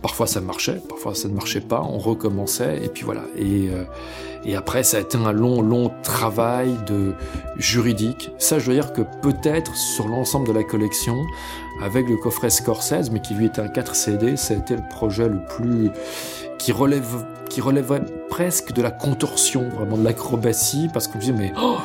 [0.00, 1.82] Parfois ça marchait, parfois ça ne marchait pas.
[1.82, 3.22] On recommençait et puis voilà.
[3.36, 3.82] Et, euh,
[4.44, 7.14] et après ça a été un long, long travail de
[7.56, 8.30] juridique.
[8.38, 11.16] Ça, je dois dire que peut-être sur l'ensemble de la collection,
[11.82, 14.82] avec le coffret Scorsese, mais qui lui était un 4 CD, ça a été le
[14.88, 15.90] projet le plus
[16.58, 21.52] qui relève qui relèverait presque de la contorsion, vraiment de l'acrobatie, parce qu'on dit mais
[21.60, 21.78] oh,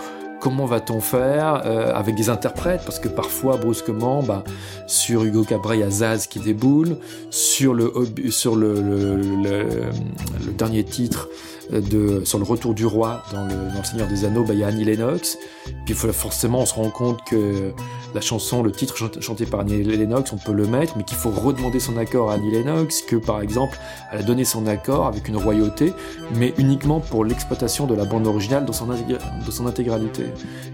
[0.46, 2.82] comment va-t-on faire euh, avec des interprètes?
[2.86, 4.44] Parce que parfois, brusquement, bah,
[4.86, 6.98] sur Hugo Cabret, il y a Zaz qui déboule.
[7.32, 7.92] Sur le,
[8.30, 11.30] sur le, le, le, dernier titre,
[11.72, 14.60] de, sur le retour du roi dans le, dans le Seigneur des Anneaux, bah, il
[14.60, 15.38] y a Annie Lennox.
[15.86, 17.74] Puis forcément, on se rend compte que
[18.14, 21.32] la chanson, le titre chanté par Annie Lennox, on peut le mettre, mais qu'il faut
[21.32, 23.78] redemander son accord à Annie Lennox, que par exemple,
[24.12, 25.94] elle a donné son accord avec une royauté,
[26.36, 30.26] mais uniquement pour l'exploitation de la bande originale dans son, dans son intégralité.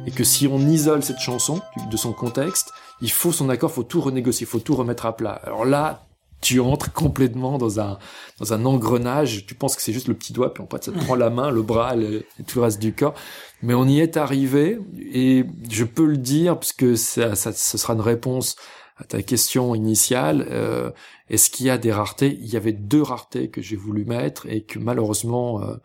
[0.05, 3.83] Et que si on isole cette chanson de son contexte, il faut son accord, faut
[3.83, 5.41] tout renégocier, il faut tout remettre à plat.
[5.43, 6.03] Alors là,
[6.41, 7.99] tu entres complètement dans un
[8.39, 9.45] dans un engrenage.
[9.45, 11.29] Tu penses que c'est juste le petit doigt, puis en fait ça te prend la
[11.29, 13.13] main, le bras, et tout le reste du corps.
[13.61, 14.79] Mais on y est arrivé,
[15.13, 18.55] et je peux le dire parce que ça, ça ce sera une réponse
[18.97, 20.47] à ta question initiale.
[20.49, 20.91] Euh,
[21.29, 22.37] Est-ce qu'il y a des raretés?
[22.41, 25.61] Il y avait deux raretés que j'ai voulu mettre et que malheureusement.
[25.61, 25.75] Euh,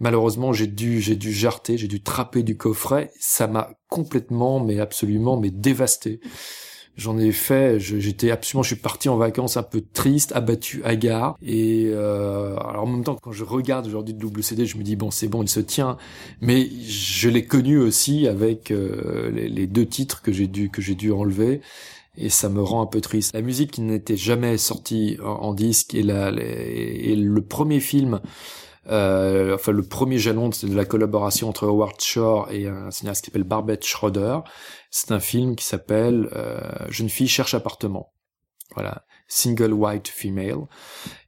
[0.00, 4.78] malheureusement j'ai dû j'ai dû jarter j'ai dû trapper du coffret ça m'a complètement mais
[4.78, 6.20] absolument mais dévasté
[6.98, 11.36] J'en ai fait, j'étais absolument, je suis parti en vacances un peu triste, abattu, hagard.
[11.40, 14.82] Et euh, alors en même temps, quand je regarde aujourd'hui le double CD, je me
[14.82, 15.96] dis bon, c'est bon, il se tient.
[16.40, 20.96] Mais je l'ai connu aussi avec euh, les, deux titres que j'ai dû que j'ai
[20.96, 21.60] dû enlever.
[22.16, 23.32] Et ça me rend un peu triste.
[23.32, 28.20] La musique qui n'était jamais sortie en, disque et, la, et le premier film
[28.90, 33.30] euh, enfin, le premier jalon de la collaboration entre Howard Shore et un cinéaste qui
[33.30, 34.38] s'appelle Barbette Schroeder.
[34.90, 38.12] C'est un film qui s'appelle euh, Jeune fille cherche appartement.
[38.74, 40.66] Voilà, single white female.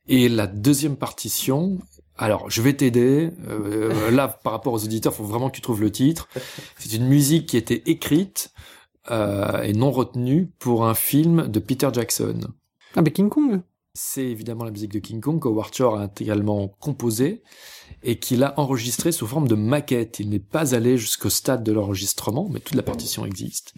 [0.08, 1.78] Et la deuxième partition,
[2.20, 3.30] alors, je vais t'aider.
[3.48, 6.28] Euh, là, par rapport aux auditeurs, il faut vraiment que tu trouves le titre.
[6.78, 8.52] C'est une musique qui était écrite
[9.10, 12.40] euh, et non retenue pour un film de Peter Jackson.
[12.94, 13.62] Ah, mais King Kong?
[13.94, 17.42] C'est évidemment la musique de King Kong qu'Howard Shore a intégralement composée
[18.02, 20.20] et qu'il a enregistrée sous forme de maquette.
[20.20, 23.74] Il n'est pas allé jusqu'au stade de l'enregistrement, mais toute la partition existe.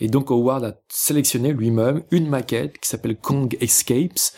[0.00, 4.32] Et donc Howard a sélectionné lui-même une maquette qui s'appelle Kong Escapes,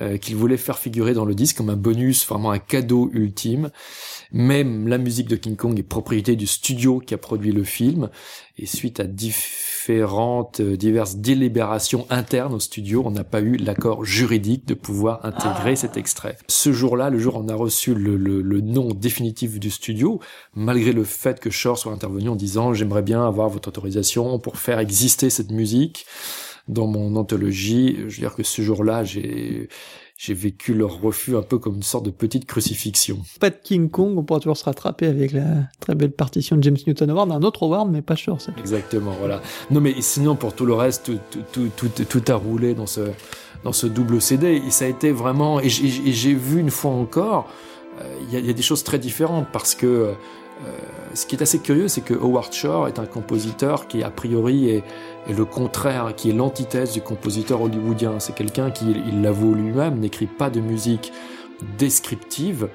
[0.00, 3.70] euh, qu'il voulait faire figurer dans le disque comme un bonus, vraiment un cadeau ultime.
[4.34, 8.10] Même la musique de King Kong est propriété du studio qui a produit le film.
[8.58, 14.04] Et suite à différentes, euh, diverses délibérations internes au studio, on n'a pas eu l'accord
[14.04, 15.76] juridique de pouvoir intégrer ah.
[15.76, 16.36] cet extrait.
[16.48, 20.18] Ce jour-là, le jour où on a reçu le, le, nom définitif du studio,
[20.56, 24.58] malgré le fait que Shore soit intervenu en disant j'aimerais bien avoir votre autorisation pour
[24.58, 26.06] faire exister cette musique
[26.68, 27.96] dans mon anthologie.
[27.96, 29.68] Je veux dire que ce jour-là, j'ai
[30.16, 33.18] j'ai vécu leur refus un peu comme une sorte de petite crucifixion.
[33.40, 36.62] Pas de King Kong, on pourra toujours se rattraper avec la très belle partition de
[36.62, 38.38] James Newton Howard, un autre Howard, mais pas sûr.
[38.56, 39.42] Exactement, voilà.
[39.70, 43.00] Non, mais sinon, pour tout le reste, tout, tout, tout, tout a roulé dans ce,
[43.64, 44.62] dans ce double CD.
[44.64, 47.48] Et ça a été vraiment, et j'ai vu une fois encore,
[48.00, 50.12] euh, il y, y, a des choses très différentes parce que euh,
[51.14, 54.68] ce qui est assez curieux, c'est que Howard Shore est un compositeur qui, a priori,
[54.68, 54.84] est,
[55.28, 58.18] le contraire, qui est l'antithèse du compositeur hollywoodien.
[58.18, 61.12] C'est quelqu'un qui, il l'avoue lui-même, n'écrit pas de musique
[61.78, 62.68] descriptive,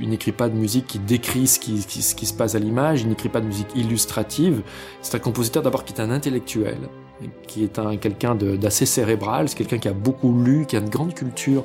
[0.00, 3.28] il n'écrit pas de musique qui décrit ce qui, se passe à l'image, il n'écrit
[3.28, 4.62] pas de musique illustrative.
[5.02, 6.78] C'est un compositeur d'abord qui est un intellectuel,
[7.46, 10.88] qui est un quelqu'un d'assez cérébral, c'est quelqu'un qui a beaucoup lu, qui a une
[10.88, 11.64] grande culture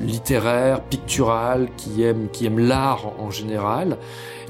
[0.00, 3.98] littéraire, picturale, qui aime l'art en général,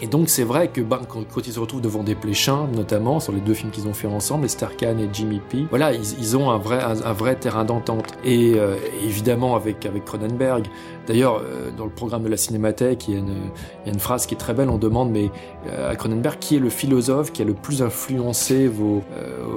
[0.00, 3.32] et donc c'est vrai que ben, quand, ils se retrouvent devant des pléchins, notamment sur
[3.32, 6.50] les deux films qu'ils ont fait ensemble, les Starkan et Jimmy P, voilà, ils, ont
[6.50, 8.12] un vrai, un, vrai terrain d'entente.
[8.24, 10.66] Et euh, évidemment avec, avec Cronenberg.
[11.06, 13.92] D'ailleurs, euh, dans le programme de la Cinémathèque, il y, a une, il y, a
[13.92, 14.68] une, phrase qui est très belle.
[14.68, 15.30] On demande, mais
[15.68, 19.02] euh, à Cronenberg, qui est le philosophe qui a le plus influencé vos,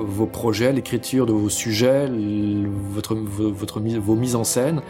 [0.05, 2.09] vos projets, l'écriture de vos sujets,
[2.91, 4.81] votre, votre, vos mises en scène?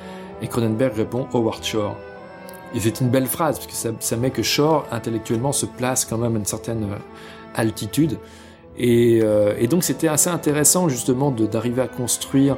[0.41, 1.95] Et Cronenberg répond Howard Shore.
[2.76, 6.05] Et c'est une belle phrase, parce que ça, ça, met que Shore, intellectuellement, se place
[6.05, 6.97] quand même à une certaine euh,
[7.55, 8.18] altitude.
[8.78, 12.57] Et, euh, et donc c'était assez intéressant justement d'arriver à construire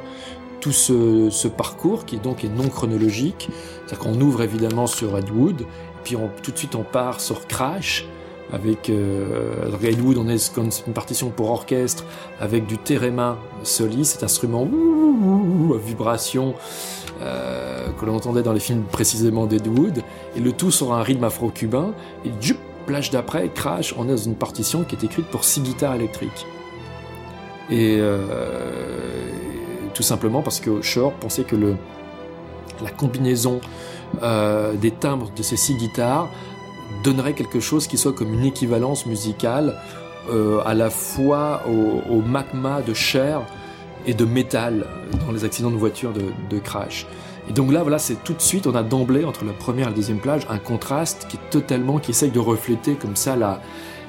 [0.60, 3.48] tout ce, ce, parcours qui donc est non chronologique.
[3.86, 5.62] C'est-à-dire qu'on ouvre évidemment sur Ed Wood,
[6.04, 8.06] puis on, tout de suite on part sur Crash,
[8.52, 9.70] avec euh,
[10.02, 12.04] Wood, on est une partition pour orchestre
[12.40, 14.68] avec du thérémin soliste, cet instrument
[15.74, 16.54] à vibration
[17.22, 19.68] euh, que l'on entendait dans les films précisément d'Ed
[20.36, 21.92] et le tout sur un rythme afro-cubain,
[22.24, 25.60] et du plage d'après, Crash, on est dans une partition qui est écrite pour six
[25.60, 26.46] guitares électriques.
[27.70, 28.18] Et euh,
[29.94, 31.56] tout simplement parce que Shore pensait que
[32.82, 33.60] la combinaison
[34.22, 36.28] euh, des timbres de ces six guitares
[37.02, 39.76] donnerait quelque chose qui soit comme une équivalence musicale
[40.64, 43.42] à la fois au, au magma de chair
[44.06, 44.86] et de métal
[45.26, 47.06] dans les accidents de voiture de, Crash.
[47.48, 49.90] Et donc là, voilà, c'est tout de suite, on a d'emblée, entre la première et
[49.90, 53.60] la deuxième plage, un contraste qui est totalement, qui essaye de refléter comme ça la,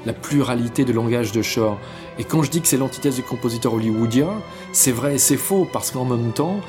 [0.06, 1.80] la pluralité de langage de Shore.
[2.20, 4.30] Et quand je dis que c'est l'antithèse du compositeur hollywoodien,
[4.74, 6.60] c'est vrai et c'est faux, parce qu'en même temps,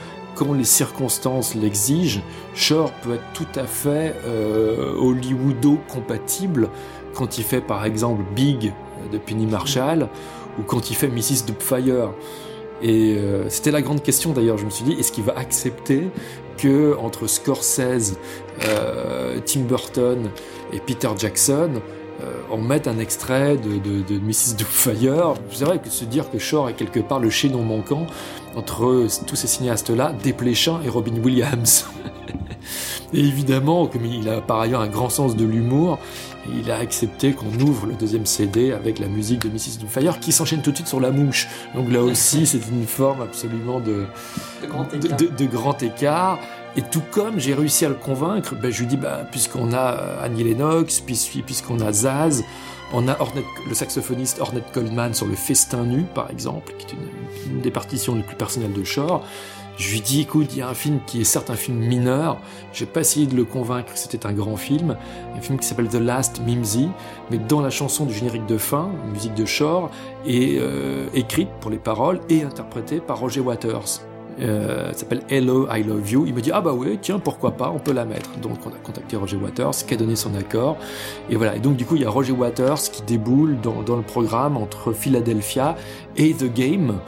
[0.43, 2.20] quand les circonstances l'exigent,
[2.55, 6.68] Shore peut être tout à fait euh, Hollywoodo compatible
[7.14, 8.72] quand il fait par exemple Big
[9.12, 10.09] de Penny Marshall
[10.59, 11.47] ou quand il fait Mrs.
[11.47, 12.11] Doubtfire.
[12.82, 16.09] Et euh, c'était la grande question d'ailleurs, je me suis dit, est-ce qu'il va accepter
[16.59, 18.16] que entre Scorsese,
[18.64, 20.28] euh, Tim Burton
[20.72, 21.70] et Peter Jackson,
[22.20, 24.57] euh, on mette un extrait de, de, de Mrs.
[24.59, 25.34] Doubtfire?
[25.53, 28.07] C'est vrai que se dire que Shore est quelque part le chaînon manquant
[28.57, 31.86] entre tous ces cinéastes-là, Desplechin et Robin Williams.
[33.12, 35.98] et évidemment, comme il a par ailleurs un grand sens de l'humour,
[36.50, 39.78] il a accepté qu'on ouvre le deuxième CD avec la musique de Mrs.
[39.80, 41.48] Doubtfire qui s'enchaîne tout de suite sur la mouche.
[41.74, 44.07] Donc là aussi, c'est une forme absolument de,
[44.62, 46.38] de, grand écart.
[46.76, 49.98] Et tout comme j'ai réussi à le convaincre, ben, je lui dis, bah, puisqu'on a
[49.98, 52.42] euh, Annie Lennox, puisqu'on a Zaz,
[52.93, 53.16] on a
[53.68, 58.14] le saxophoniste Ornette Coleman sur le Festin nu, par exemple, qui est une, des partitions
[58.14, 59.24] les plus personnelles de Shore.
[59.78, 62.38] Je lui dis, écoute, il y a un film qui est certes un film mineur,
[62.74, 64.97] j'ai pas essayé de le convaincre que c'était un grand film,
[65.34, 66.88] un film qui s'appelle The Last Mimsy,
[67.30, 69.90] mais dont la chanson du générique de fin, musique de Shore,
[70.26, 74.12] est euh, écrite pour les paroles et interprétée par Roger Waters.
[74.41, 76.24] Euh, s'appelle Hello, I Love You.
[76.26, 78.30] Il me dit ah bah oui, tiens pourquoi pas, on peut la mettre.
[78.41, 80.76] Donc on a contacté Roger Waters, qui a donné son accord.
[81.30, 81.57] Et voilà.
[81.57, 84.57] Et donc du coup il y a Roger Waters qui déboule dans, dans le programme
[84.57, 85.76] entre Philadelphia
[86.16, 86.99] et The Game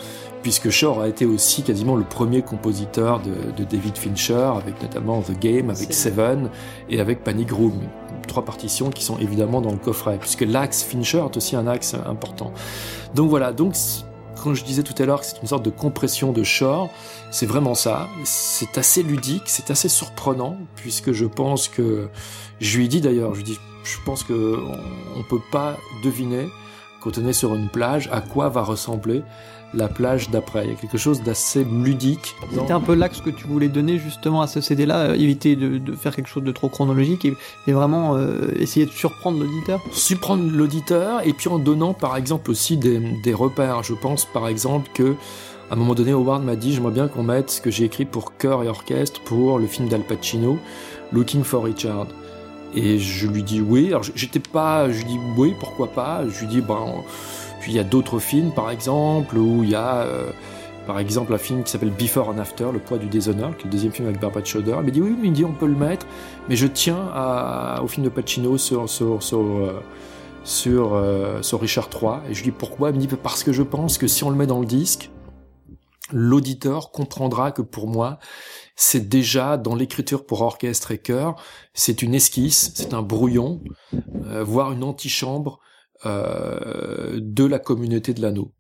[0.44, 5.40] puisque Shore a été aussi quasiment le premier compositeur de, David Fincher, avec notamment The
[5.40, 6.50] Game, avec Seven
[6.90, 7.80] et avec Panic Room.
[8.28, 11.94] Trois partitions qui sont évidemment dans le coffret, puisque l'axe Fincher est aussi un axe
[11.94, 12.52] important.
[13.14, 13.74] Donc voilà, donc
[14.42, 16.90] quand je disais tout à l'heure que c'est une sorte de compression de Shore,
[17.30, 18.08] c'est vraiment ça.
[18.24, 22.08] C'est assez ludique, c'est assez surprenant, puisque je pense que,
[22.60, 26.48] je lui dis d'ailleurs, je lui dis, je pense que on, on peut pas deviner
[27.00, 29.22] quand on est sur une plage à quoi va ressembler
[29.74, 30.64] la plage d'après.
[30.64, 32.34] Il y a quelque chose d'assez ludique.
[32.52, 35.94] C'était un peu l'axe que tu voulais donner justement à ce CD-là, euh, éviter de,
[35.94, 39.80] faire quelque chose de trop chronologique et, vraiment euh, essayer de surprendre l'auditeur.
[39.92, 43.82] Surprendre l'auditeur et puis en donnant par exemple aussi des, repères.
[43.82, 45.14] Je pense par exemple que
[45.70, 48.04] à un moment donné, Howard m'a dit j'aimerais bien qu'on mette ce que j'ai écrit
[48.04, 50.58] pour chœur et orchestre pour le film d'Al Pacino,
[51.12, 52.06] Looking for Richard.
[52.76, 53.88] Et je lui dis oui.
[53.88, 56.22] Alors j'étais pas, je lui dis oui, pourquoi pas?
[56.28, 57.02] Je lui dis ben
[57.64, 60.30] puis il y a d'autres films, par exemple, où il y a, euh,
[60.86, 63.64] par exemple, un film qui s'appelle Before and After, Le poids du déshonneur, qui est
[63.64, 64.76] le deuxième film avec Barbara Schroeder.
[64.80, 66.06] Il me dit oui, mais il dit on peut le mettre,
[66.50, 67.08] mais je tiens
[67.82, 69.80] au film de Pacino sur sur sur euh,
[70.66, 72.18] euh, sur, Richard III.
[72.28, 72.90] Et je lui dis pourquoi?
[72.90, 75.10] Il me dit parce que je pense que si on le met dans le disque,
[76.12, 78.18] l'auditeur comprendra que pour moi,
[78.76, 81.36] c'est déjà dans l'écriture pour orchestre et chœur,
[81.72, 83.62] c'est une esquisse, c'est un brouillon,
[84.42, 85.60] voire une antichambre
[86.06, 88.52] euh, de la communauté de l'anneau.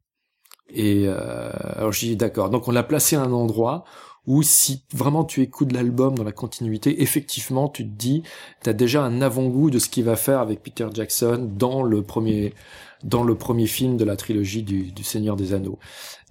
[0.70, 2.50] Et euh, alors j'ai dit d'accord.
[2.50, 3.84] Donc on l'a placé à un endroit
[4.26, 8.22] où si vraiment tu écoutes l'album dans la continuité, effectivement tu te dis,
[8.62, 12.02] tu as déjà un avant-goût de ce qu'il va faire avec Peter Jackson dans le
[12.02, 12.54] premier
[13.02, 15.78] dans le premier film de la trilogie du, du Seigneur des Anneaux.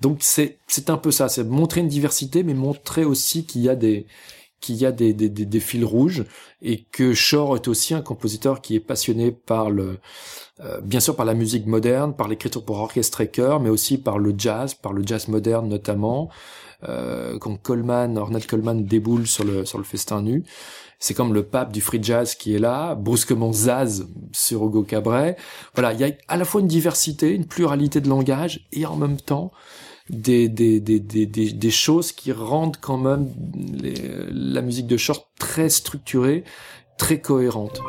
[0.02, 3.70] Donc c'est c'est un peu ça, c'est montrer une diversité, mais montrer aussi qu'il y
[3.70, 4.08] a des
[4.64, 6.24] qu'il y a des, des, des, des, fils rouges
[6.62, 10.00] et que Shore est aussi un compositeur qui est passionné par le
[10.62, 13.98] euh, bien sûr par la musique moderne, par l'écriture pour orchestre et chœur, mais aussi
[13.98, 16.30] par le jazz, par le jazz moderne notamment.
[16.88, 20.44] Euh, quand Coleman, Ornette Coleman déboule sur le sur le festin nu,
[21.00, 25.36] c'est comme le pape du free jazz qui est là, brusquement Zaz sur Hugo Cabret.
[25.76, 28.96] Voilà, il y a à la fois une diversité, une pluralité de langage et en
[28.96, 29.52] même temps
[30.10, 33.30] des, des, des, des, des choses qui rendent quand même
[34.32, 36.44] la musique de short très structurée,
[36.98, 37.80] très cohérente.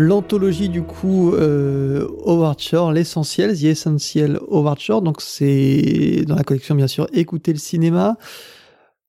[0.00, 6.42] L'anthologie du coup euh, Howard Shore, l'essentiel, The Essential Howard Shore, donc c'est dans la
[6.42, 8.16] collection bien sûr Écouter le cinéma,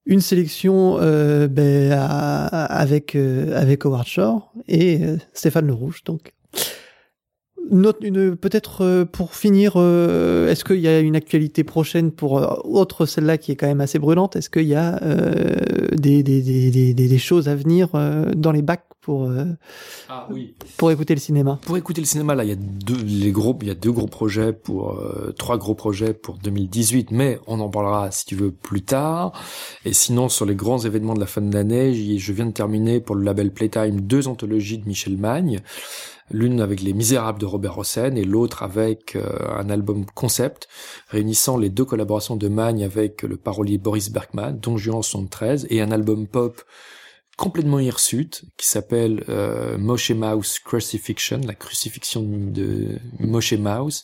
[0.05, 6.33] une sélection euh, ben, avec euh, avec Howard Shore et euh, Stéphane Le Rouge donc
[7.69, 13.05] peut-être euh, pour finir, euh, est-ce qu'il y a une actualité prochaine pour euh, autre
[13.05, 14.35] celle-là qui est quand même assez brûlante?
[14.35, 14.99] Est-ce qu'il y a
[15.93, 17.89] des, des, des, des, choses à venir
[18.35, 19.31] dans les bacs pour
[20.09, 20.53] ah, oui.
[20.77, 21.59] pour écouter le cinéma?
[21.65, 23.91] Pour écouter le cinéma, là, il y a deux les gros, il y a deux
[23.91, 24.99] gros projets pour
[25.37, 29.33] trois gros projets pour 2018, mais on en parlera si tu veux plus tard.
[29.85, 32.99] Et sinon, sur les grands événements de la fin de l'année, je viens de terminer
[32.99, 35.61] pour le label Playtime deux anthologies de Michel Magne
[36.31, 39.21] l'une avec Les Misérables de Robert Hossein et l'autre avec euh,
[39.57, 40.67] un album concept
[41.09, 45.81] réunissant les deux collaborations de Magne avec le parolier Boris Bergman, Don Juan 73, et
[45.81, 46.61] un album pop
[47.41, 54.03] complètement hirsute qui s'appelle euh, Moshe Mouse Crucifixion, la crucifixion de Moshe Mouse,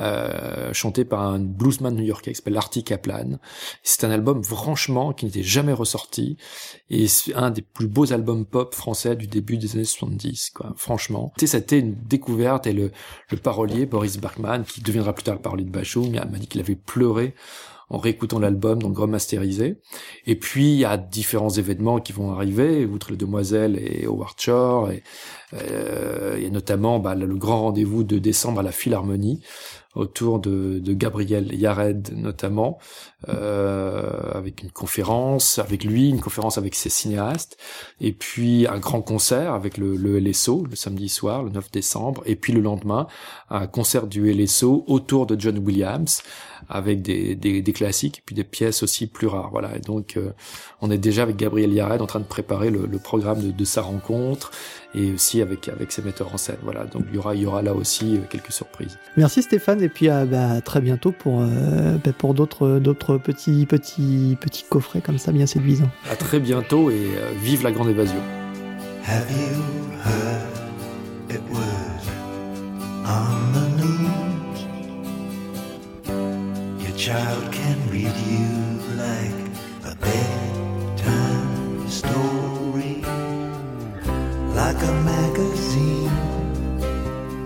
[0.00, 3.38] euh, chanté par un bluesman new-yorkais qui s'appelle Artie Kaplan.
[3.84, 6.38] C'est un album franchement qui n'était jamais ressorti
[6.90, 10.74] et c'est un des plus beaux albums pop français du début des années 70, quoi.
[10.76, 12.90] Franchement, été une découverte et le,
[13.30, 16.60] le parolier Boris Bergman, qui deviendra plus tard le parolier de Bachung, m'a dit qu'il
[16.60, 17.32] avait pleuré
[17.88, 19.80] en réécoutant l'album, donc remasterisé.
[20.26, 24.38] Et puis, il y a différents événements qui vont arriver, outre les Demoiselles et Howard
[24.38, 24.90] Shore.
[24.90, 25.02] Et,
[25.54, 29.42] euh, a notamment bah, le grand rendez-vous de décembre à la Philharmonie,
[29.96, 32.78] autour de, de Gabriel Yared notamment,
[33.28, 37.56] euh, avec une conférence avec lui, une conférence avec ses cinéastes,
[38.00, 42.22] et puis un grand concert avec le, le LSO le samedi soir, le 9 décembre,
[42.26, 43.06] et puis le lendemain,
[43.48, 46.22] un concert du LSO autour de John Williams,
[46.68, 49.50] avec des, des, des classiques et puis des pièces aussi plus rares.
[49.50, 50.30] Voilà, et donc euh,
[50.80, 53.64] on est déjà avec Gabriel Yared en train de préparer le, le programme de, de
[53.64, 54.50] sa rencontre
[54.94, 56.56] et aussi avec avec ses metteurs en scène.
[56.62, 58.98] Voilà, donc il y aura il y aura là aussi euh, quelques surprises.
[59.16, 63.66] Merci Stéphane et puis à, bah, très bientôt pour euh, bah, pour d'autres d'autres petits
[63.66, 65.90] petits petits coffrets comme ça bien séduisants.
[66.10, 68.20] À très bientôt et euh, vive la grande évasion.
[69.04, 69.62] Have you
[70.04, 72.08] heard it was
[73.04, 73.65] on the
[76.96, 78.48] child can read you
[78.96, 79.50] like
[79.84, 83.02] a bedtime story.
[84.54, 86.10] like a magazine,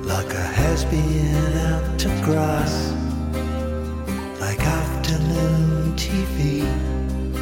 [0.05, 2.93] like a has been out to grass,
[4.39, 6.63] like afternoon TV.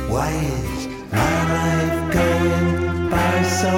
[0.08, 3.72] Why is my life going by so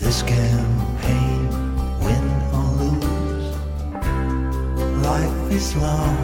[0.00, 1.48] is this campaign
[2.00, 2.26] win
[2.56, 3.56] or lose?
[5.04, 6.16] Life is long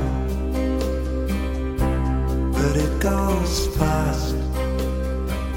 [2.52, 4.36] but it goes fast.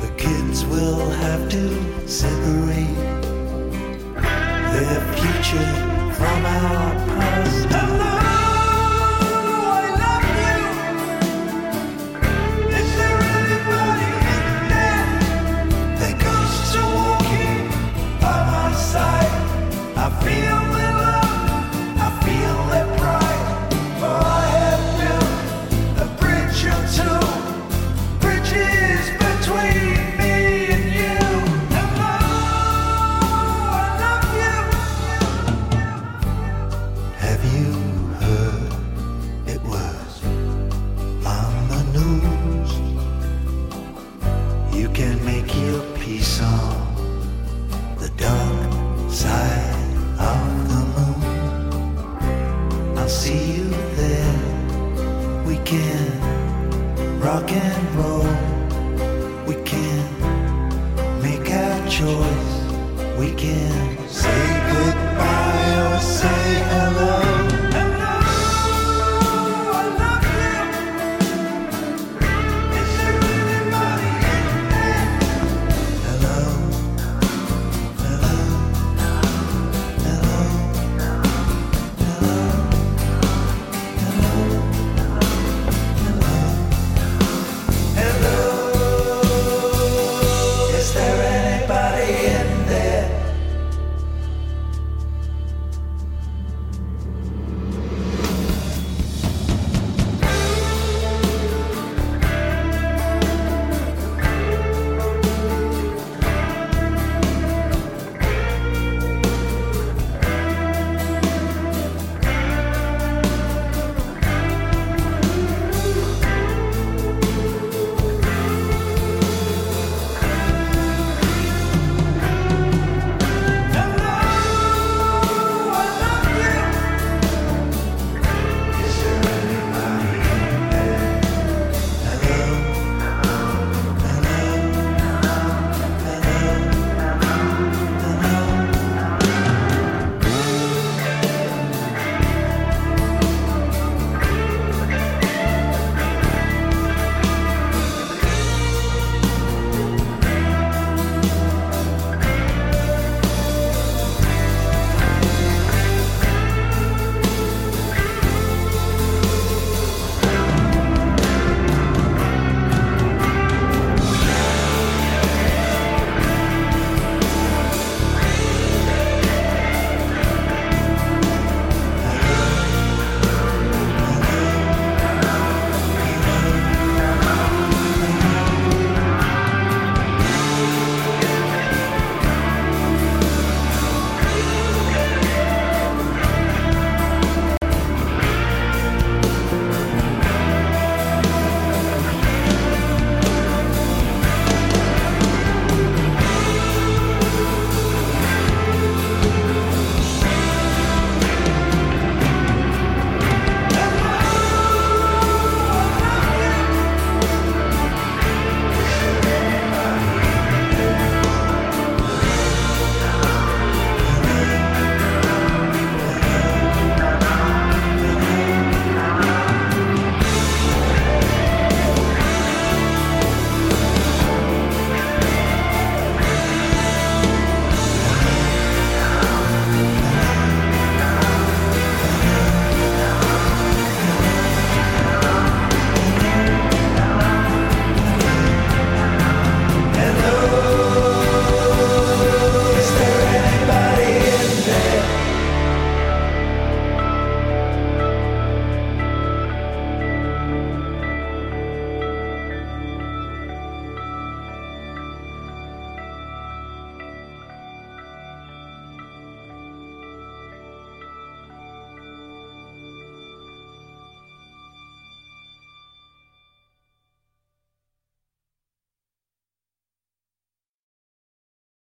[0.02, 2.96] The kids will have to separate
[4.74, 5.74] their future
[6.14, 8.29] from our past.